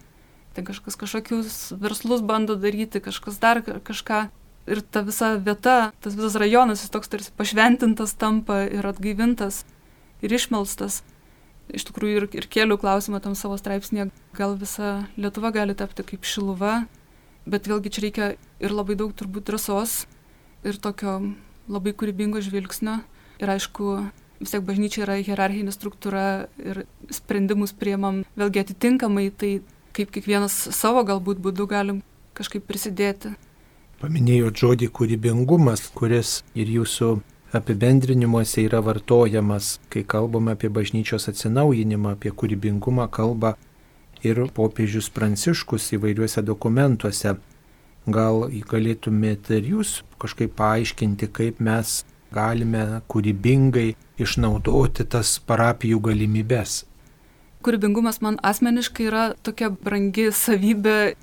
ten 0.57 0.65
kažkas 0.65 0.97
kažkokius 1.01 1.59
verslus 1.81 2.25
bando 2.25 2.57
daryti, 2.61 3.01
kažkas 3.05 3.37
dar 3.41 3.61
kažką 3.65 4.27
ir 4.71 4.81
ta 4.81 5.03
visa 5.05 5.35
vieta, 5.37 5.93
tas 6.01 6.17
visas 6.17 6.37
rajonas, 6.41 6.85
jis 6.85 6.93
toks 6.93 7.13
tarsi 7.13 7.33
pašventintas 7.37 8.15
tampa 8.21 8.63
ir 8.69 8.87
atgaivintas 8.87 9.65
ir 10.25 10.33
išmelstas. 10.37 11.03
Iš 11.71 11.87
tikrųjų 11.87 12.17
ir, 12.19 12.27
ir 12.35 12.49
kėliau 12.51 12.81
klausimą 12.81 13.21
tam 13.23 13.37
savo 13.39 13.59
straipsnėje, 13.61 14.09
gal 14.35 14.57
visa 14.59 15.05
Lietuva 15.21 15.53
gali 15.55 15.77
tapti 15.79 16.03
kaip 16.07 16.27
šiluva, 16.27 16.81
bet 17.51 17.69
vėlgi 17.71 17.93
čia 17.95 18.05
reikia 18.07 18.29
ir 18.63 18.75
labai 18.75 18.97
daug 18.99 19.13
turbūt 19.17 19.49
drąsos 19.51 20.05
ir 20.67 20.79
tokio 20.83 21.19
labai 21.71 21.93
kūrybingo 21.97 22.43
žvilgsnio. 22.45 23.01
Ir 23.41 23.53
aišku, 23.55 23.93
vis 24.41 24.53
tiek 24.53 24.65
bažnyčia 24.65 25.05
yra 25.07 25.19
hierarchinė 25.25 25.73
struktūra 25.75 26.25
ir 26.61 26.85
sprendimus 27.13 27.73
priemam 27.77 28.23
vėlgi 28.39 28.65
atitinkamai, 28.65 29.31
tai 29.33 29.61
kaip 29.97 30.13
kiekvienas 30.15 30.57
savo 30.77 31.03
galbūt 31.09 31.41
būdu 31.43 31.67
galim 31.71 32.03
kažkaip 32.37 32.67
prisidėti. 32.69 33.35
Paminėjot 34.01 34.57
žodį 34.57 34.89
kūrybingumas, 34.97 35.91
kuris 35.97 36.41
ir 36.57 36.71
jūsų 36.73 37.19
apibendrinimuose 37.57 38.63
yra 38.65 38.81
vartojamas, 38.85 39.75
kai 39.93 40.05
kalbame 40.09 40.55
apie 40.55 40.71
bažnyčios 40.73 41.29
atsinaujinimą, 41.33 42.15
apie 42.17 42.33
kūrybingumą 42.33 43.11
kalba 43.13 43.57
ir 44.27 44.43
popiežius 44.55 45.11
Pranciškus 45.11 45.93
įvairiuose 45.97 46.43
dokumentuose. 46.43 47.37
gal 48.07 48.49
galėtumėte 48.49 49.59
ir 49.61 49.67
jūs 49.75 50.03
kažkaip 50.19 50.55
paaiškinti, 50.57 51.29
kaip 51.29 51.61
mes 51.61 52.05
galime 52.33 53.03
kūrybingai 53.11 53.95
išnaudoti 54.19 55.05
tas 55.05 55.39
parapijų 55.47 56.01
galimybės. 56.01 56.85
Kūrybingumas 57.61 58.23
man 58.25 58.39
asmeniškai 58.43 59.07
yra 59.11 59.25
tokia 59.45 59.69
brangi 59.71 60.31
savybė 60.33 61.15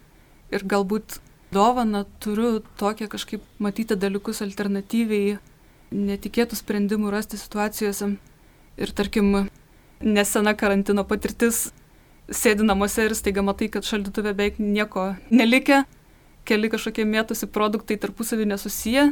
ir 0.54 0.64
galbūt 0.64 1.20
dovana 1.52 2.06
turiu 2.22 2.62
tokią 2.78 3.08
kažkaip 3.10 3.44
matyti 3.60 3.98
dalykus 3.98 4.44
alternatyviai, 4.46 5.40
netikėtų 5.92 6.60
sprendimų 6.60 7.12
rasti 7.12 7.40
situacijose. 7.40 8.12
Ir 8.78 8.94
tarkim, 8.94 9.48
nesena 10.04 10.54
karantino 10.54 11.02
patirtis, 11.08 11.72
sėdi 12.34 12.66
namuose 12.68 13.08
ir 13.08 13.16
staiga 13.16 13.44
matai, 13.46 13.70
kad 13.72 13.88
šaldytuve 13.88 14.34
beveik 14.34 14.60
nieko 14.60 15.14
nelikę, 15.32 15.84
keli 16.48 16.70
kažkokie 16.72 17.06
mėtosi 17.08 17.48
produktai 17.52 17.98
tarpusavį 18.02 18.48
nesusiję 18.52 19.08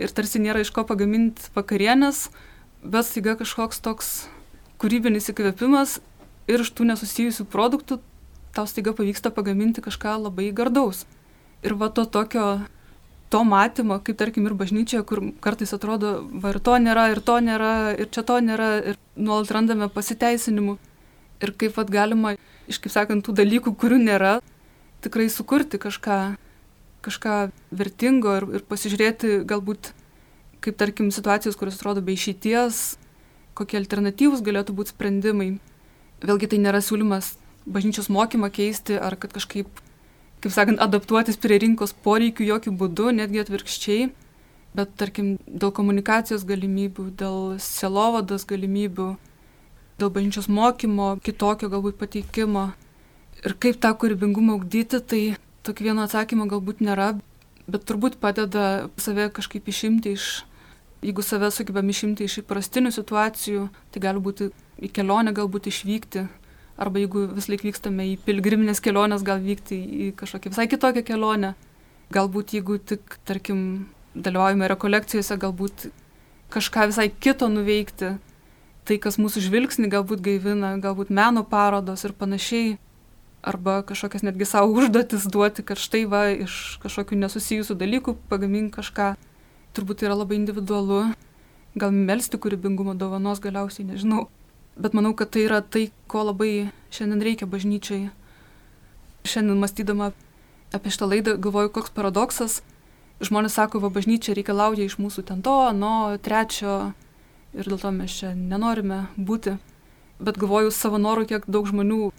ir 0.00 0.14
tarsi 0.14 0.42
nėra 0.42 0.62
iš 0.64 0.72
ko 0.74 0.84
pagaminti 0.86 1.50
vakarienės, 1.54 2.28
bet 2.82 3.08
staiga 3.08 3.36
kažkoks 3.38 3.82
toks 3.84 4.12
kūrybinis 4.80 5.30
įkvėpimas 5.32 5.98
ir 6.50 6.64
iš 6.64 6.72
tų 6.74 6.90
nesusijusių 6.90 7.46
produktų 7.50 8.00
tau 8.54 8.66
staiga 8.66 8.94
pavyksta 8.96 9.30
pagaminti 9.34 9.82
kažką 9.84 10.16
labai 10.24 10.50
gardaus. 10.56 11.04
Ir 11.62 11.76
va 11.78 11.90
to 11.92 12.06
tokio 12.06 12.62
to 13.30 13.44
matymo, 13.46 14.00
kaip 14.02 14.18
tarkim 14.18 14.46
ir 14.48 14.56
bažnyčioje, 14.58 15.04
kur 15.06 15.22
kartais 15.44 15.74
atrodo, 15.76 16.16
va 16.42 16.54
ir 16.54 16.58
to 16.58 16.74
nėra, 16.82 17.10
ir 17.12 17.20
to 17.22 17.36
nėra, 17.44 17.74
ir 17.94 18.10
čia 18.10 18.24
to 18.26 18.40
nėra, 18.42 18.70
ir 18.92 18.98
nuolat 19.14 19.52
randame 19.54 19.86
pasiteisinimų. 19.92 20.78
Ir 21.40 21.54
kaip 21.56 21.76
vat 21.78 21.90
galima 21.92 22.34
iš, 22.70 22.78
kaip 22.82 22.92
sakant, 22.92 23.24
tų 23.24 23.34
dalykų, 23.40 23.74
kurių 23.80 23.98
nėra, 24.02 24.38
tikrai 25.04 25.28
sukurti 25.32 25.80
kažką, 25.80 26.18
kažką 27.06 27.36
vertingo 27.72 28.36
ir, 28.38 28.48
ir 28.60 28.64
pasižiūrėti 28.68 29.40
galbūt, 29.48 29.92
kaip 30.60 30.76
tarkim, 30.80 31.10
situacijos, 31.14 31.56
kurios 31.56 31.80
atrodo 31.80 32.04
be 32.04 32.14
išeities, 32.16 32.98
kokie 33.56 33.80
alternatyvūs 33.80 34.44
galėtų 34.44 34.76
būti 34.76 34.94
sprendimai. 34.94 35.54
Vėlgi 36.20 36.52
tai 36.52 36.60
nėra 36.60 36.82
siūlymas 36.84 37.34
bažnyčios 37.64 38.10
mokymą 38.12 38.50
keisti 38.52 38.98
ar 39.00 39.16
kad 39.20 39.32
kažkaip 39.32 39.80
kaip 40.40 40.52
sakant, 40.54 40.80
adaptuotis 40.80 41.38
prie 41.40 41.58
rinkos 41.60 41.92
poreikių 42.04 42.46
jokių 42.48 42.72
būdų, 42.80 43.10
netgi 43.18 43.42
atvirkščiai, 43.42 44.06
bet 44.76 44.94
tarkim 45.00 45.34
dėl 45.46 45.72
komunikacijos 45.76 46.46
galimybių, 46.48 47.10
dėl 47.20 47.40
selovados 47.60 48.46
galimybių, 48.48 49.10
dėl 50.00 50.12
bažnyčios 50.14 50.48
mokymo, 50.50 51.14
kitokio 51.24 51.70
galbūt 51.72 51.98
pateikimo. 52.00 52.70
Ir 53.44 53.56
kaip 53.60 53.78
tą 53.80 53.92
kūrybingumą 53.96 54.58
ugdyti, 54.58 55.00
tai 55.00 55.22
tokio 55.64 55.90
vieno 55.90 56.04
atsakymo 56.04 56.48
galbūt 56.50 56.82
nėra, 56.84 57.14
bet 57.70 57.86
turbūt 57.88 58.18
padeda 58.20 58.90
save 59.00 59.30
kažkaip 59.36 59.68
išimti 59.70 60.16
iš, 60.16 60.26
jeigu 61.04 61.24
save 61.24 61.48
sugebam 61.54 61.88
išimti 61.88 62.26
iš 62.26 62.40
įprastinių 62.42 62.92
situacijų, 62.96 63.68
tai 63.92 64.02
gali 64.04 64.20
būti 64.20 64.50
į 64.80 64.90
kelionę 64.96 65.32
galbūt 65.36 65.70
išvykti, 65.70 66.26
arba 66.80 67.00
jeigu 67.02 67.26
vis 67.36 67.48
laik 67.52 67.64
vykstame 67.64 68.08
į 68.14 68.18
pilgriminės 68.24 68.80
keliones, 68.84 69.24
gal 69.26 69.40
vykti 69.44 69.76
į 69.76 70.10
kažkokią 70.20 70.54
visai 70.54 70.68
kitokią 70.72 71.04
kelionę. 71.06 71.54
Galbūt 72.10 72.56
jeigu 72.56 72.80
tik, 72.82 73.20
tarkim, 73.28 73.86
dalyvaujame 74.16 74.66
rekolekcijose, 74.72 75.36
galbūt 75.38 75.90
kažką 76.50 76.88
visai 76.90 77.08
kito 77.12 77.48
nuveikti. 77.52 78.16
Tai, 78.88 78.96
kas 79.02 79.18
mūsų 79.20 79.42
žvilgsnį 79.44 79.90
galbūt 79.92 80.22
gaivina, 80.24 80.74
galbūt 80.82 81.12
meno 81.14 81.44
parodos 81.46 82.04
ir 82.06 82.14
panašiai. 82.16 82.78
Arba 83.40 83.80
kažkokias 83.88 84.24
netgi 84.26 84.44
savo 84.48 84.74
užduotis 84.76 85.24
duoti, 85.32 85.64
kad 85.64 85.80
štai 85.80 86.02
va 86.10 86.26
iš 86.32 86.76
kažkokių 86.82 87.16
nesusijusių 87.22 87.76
dalykų 87.80 88.16
pagamink 88.28 88.74
kažką. 88.76 89.14
Turbūt 89.76 90.04
yra 90.04 90.18
labai 90.18 90.40
individualu. 90.40 91.06
Gal 91.78 91.94
melstį 91.94 92.40
kūrybingumo 92.42 92.96
dovanos 92.98 93.40
galiausiai, 93.40 93.86
nežinau 93.92 94.26
bet 94.80 94.92
manau, 94.92 95.14
kad 95.14 95.30
tai 95.30 95.44
yra 95.44 95.60
tai, 95.60 95.90
ko 96.08 96.24
labai 96.30 96.70
šiandien 96.94 97.22
reikia 97.24 97.48
bažnyčiai. 97.50 98.08
Šiandien 99.28 99.60
mąstydama 99.60 100.12
apie 100.72 100.92
šitą 100.92 101.08
laidą 101.10 101.36
galvoju, 101.36 101.72
koks 101.74 101.92
paradoksas. 101.94 102.60
Žmonės 103.20 103.58
sako, 103.58 103.82
va 103.84 103.90
bažnyčia 103.92 104.34
reikalauja 104.36 104.86
iš 104.86 104.96
mūsų 104.96 105.26
ten 105.28 105.42
to, 105.44 105.56
nuo 105.76 106.16
trečio 106.24 106.94
ir 107.54 107.66
dėl 107.70 107.80
to 107.80 107.90
mes 107.94 108.14
čia 108.20 108.34
nenorime 108.36 109.06
būti. 109.16 109.56
Bet 110.20 110.38
galvoju 110.40 110.72
savo 110.74 111.00
norų, 111.00 111.26
kiek 111.30 111.48
daug 111.48 111.68
žmonių, 111.68 112.10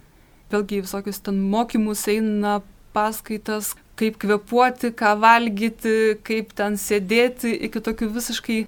vėlgi 0.52 0.82
visokius 0.82 1.22
ten 1.22 1.38
mokymus 1.52 2.02
eina 2.10 2.60
paskaitas, 2.92 3.72
kaip 3.96 4.18
kvepuoti, 4.20 4.90
ką 4.96 5.14
valgyti, 5.22 6.18
kaip 6.26 6.52
ten 6.58 6.76
sėdėti, 6.80 7.54
iki 7.68 7.80
tokių 7.80 8.10
visiškai 8.12 8.58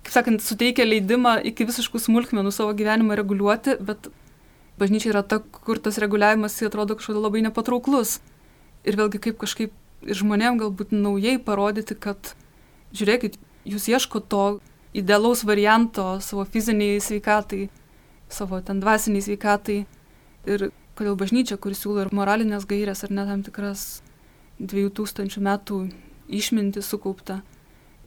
kaip 0.00 0.14
sakant, 0.14 0.42
suteikia 0.42 0.86
leidimą 0.86 1.36
iki 1.50 1.66
visiškų 1.68 2.00
smulkmenų 2.00 2.52
savo 2.54 2.72
gyvenimą 2.76 3.18
reguliuoti, 3.20 3.76
bet 3.84 4.08
bažnyčia 4.80 5.12
yra 5.12 5.22
ta, 5.22 5.40
kur 5.40 5.78
tas 5.78 6.00
reguliavimas 6.00 6.56
atrodo 6.64 6.96
kažkodėl 6.96 7.26
labai 7.28 7.44
nepatrauklus. 7.44 8.18
Ir 8.88 8.96
vėlgi 8.96 9.20
kaip 9.20 9.36
kažkaip 9.42 9.74
ir 10.08 10.16
žmonėm 10.16 10.58
galbūt 10.62 10.94
naujai 10.96 11.36
parodyti, 11.44 11.94
kad 11.94 12.32
žiūrėkit, 12.96 13.36
jūs 13.68 13.90
ieško 13.92 14.24
to 14.24 14.44
idealaus 14.94 15.44
varianto 15.46 16.18
savo 16.20 16.44
fiziniai 16.44 17.00
sveikatai, 17.00 17.68
savo 18.28 18.60
ten 18.60 18.80
dvasiniai 18.82 19.24
sveikatai. 19.24 19.80
Ir 20.48 20.70
kodėl 20.98 21.16
bažnyčia, 21.20 21.58
kuris 21.60 21.82
siūlo 21.82 22.04
ir 22.04 22.14
moralinės 22.16 22.66
gairias, 22.68 23.04
ar 23.04 23.12
net 23.14 23.28
tam 23.30 23.44
tikras 23.46 24.02
dviejų 24.60 24.92
tūkstančių 24.98 25.42
metų 25.44 25.80
išminti 26.30 26.82
sukaupta, 26.84 27.40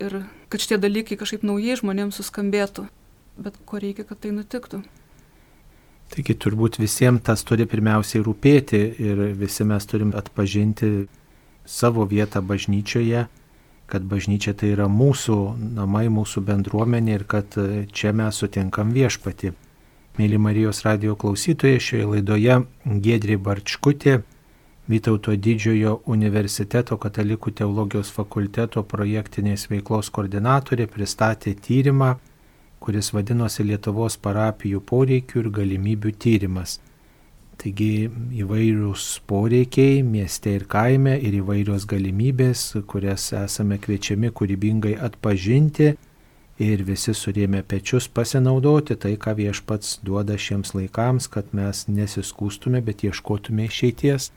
ir 0.01 0.23
kad 0.49 0.61
šitie 0.61 0.79
dalykai 0.81 1.17
kažkaip 1.19 1.45
naujai 1.45 1.77
žmonėms 1.79 2.19
suskambėtų. 2.19 2.87
Bet 3.43 3.57
ko 3.65 3.79
reikia, 3.81 4.05
kad 4.05 4.19
tai 4.21 4.33
nutiktų? 4.33 4.83
Taigi 6.13 6.35
turbūt 6.37 6.77
visiems 6.77 7.23
tas 7.25 7.41
turi 7.47 7.65
pirmiausiai 7.69 8.21
rūpėti 8.25 8.81
ir 9.01 9.23
visi 9.39 9.65
mes 9.65 9.87
turim 9.89 10.11
atpažinti 10.13 11.07
savo 11.65 12.05
vietą 12.05 12.43
bažnyčioje, 12.45 13.25
kad 13.93 14.09
bažnyčia 14.09 14.55
tai 14.57 14.73
yra 14.73 14.89
mūsų 14.89 15.37
namai, 15.77 16.07
mūsų 16.09 16.43
bendruomenė 16.49 17.19
ir 17.19 17.29
kad 17.29 17.55
čia 17.93 18.11
mes 18.17 18.41
sutinkam 18.41 18.91
viešpati. 18.97 19.53
Mėly 20.17 20.37
Marijos 20.41 20.83
radio 20.85 21.15
klausytojai, 21.17 21.79
šioje 21.81 22.09
laidoje 22.11 22.59
Gedrė 23.05 23.37
Barčkutė 23.41 24.23
Vytauto 24.83 25.31
didžiojo 25.39 26.01
universiteto 26.11 26.97
katalikų 26.99 27.53
teologijos 27.55 28.09
fakulteto 28.11 28.81
projektinės 28.83 29.69
veiklos 29.71 30.09
koordinatorė 30.11 30.89
pristatė 30.91 31.53
tyrimą, 31.55 32.17
kuris 32.83 33.13
vadinosi 33.15 33.63
Lietuvos 33.63 34.17
parapijų 34.19 34.81
poreikių 34.83 35.39
ir 35.39 35.49
galimybių 35.59 36.11
tyrimas. 36.19 36.81
Taigi 37.61 38.09
įvairius 38.43 39.21
poreikiai 39.29 40.01
mieste 40.05 40.55
ir 40.57 40.65
kaime 40.71 41.13
ir 41.21 41.37
įvairios 41.39 41.85
galimybės, 41.89 42.63
kurias 42.89 43.29
esame 43.37 43.77
kviečiami 43.81 44.33
kūrybingai 44.35 44.95
atpažinti 45.07 45.93
ir 46.63 46.83
visi 46.87 47.13
surėmė 47.17 47.63
pečius 47.67 48.09
pasinaudoti 48.09 48.97
tai, 48.99 49.15
ką 49.17 49.35
viešpats 49.39 49.99
duoda 50.05 50.37
šiems 50.37 50.73
laikams, 50.77 51.29
kad 51.31 51.53
mes 51.53 51.85
nesiskūstume, 51.87 52.81
bet 52.85 53.05
ieškotume 53.07 53.69
išeities. 53.69 54.31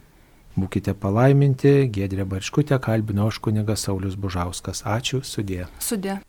Būkite 0.57 0.95
palaiminti, 0.97 1.75
Gedrė 1.93 2.25
Barškutė 2.25 2.79
kalbino 2.81 3.27
aš 3.29 3.43
kunigas 3.45 3.85
Saulis 3.85 4.17
Bužauskas. 4.17 4.81
Ačiū, 4.89 5.21
sudė. 5.21 5.67
Sudė. 5.85 6.21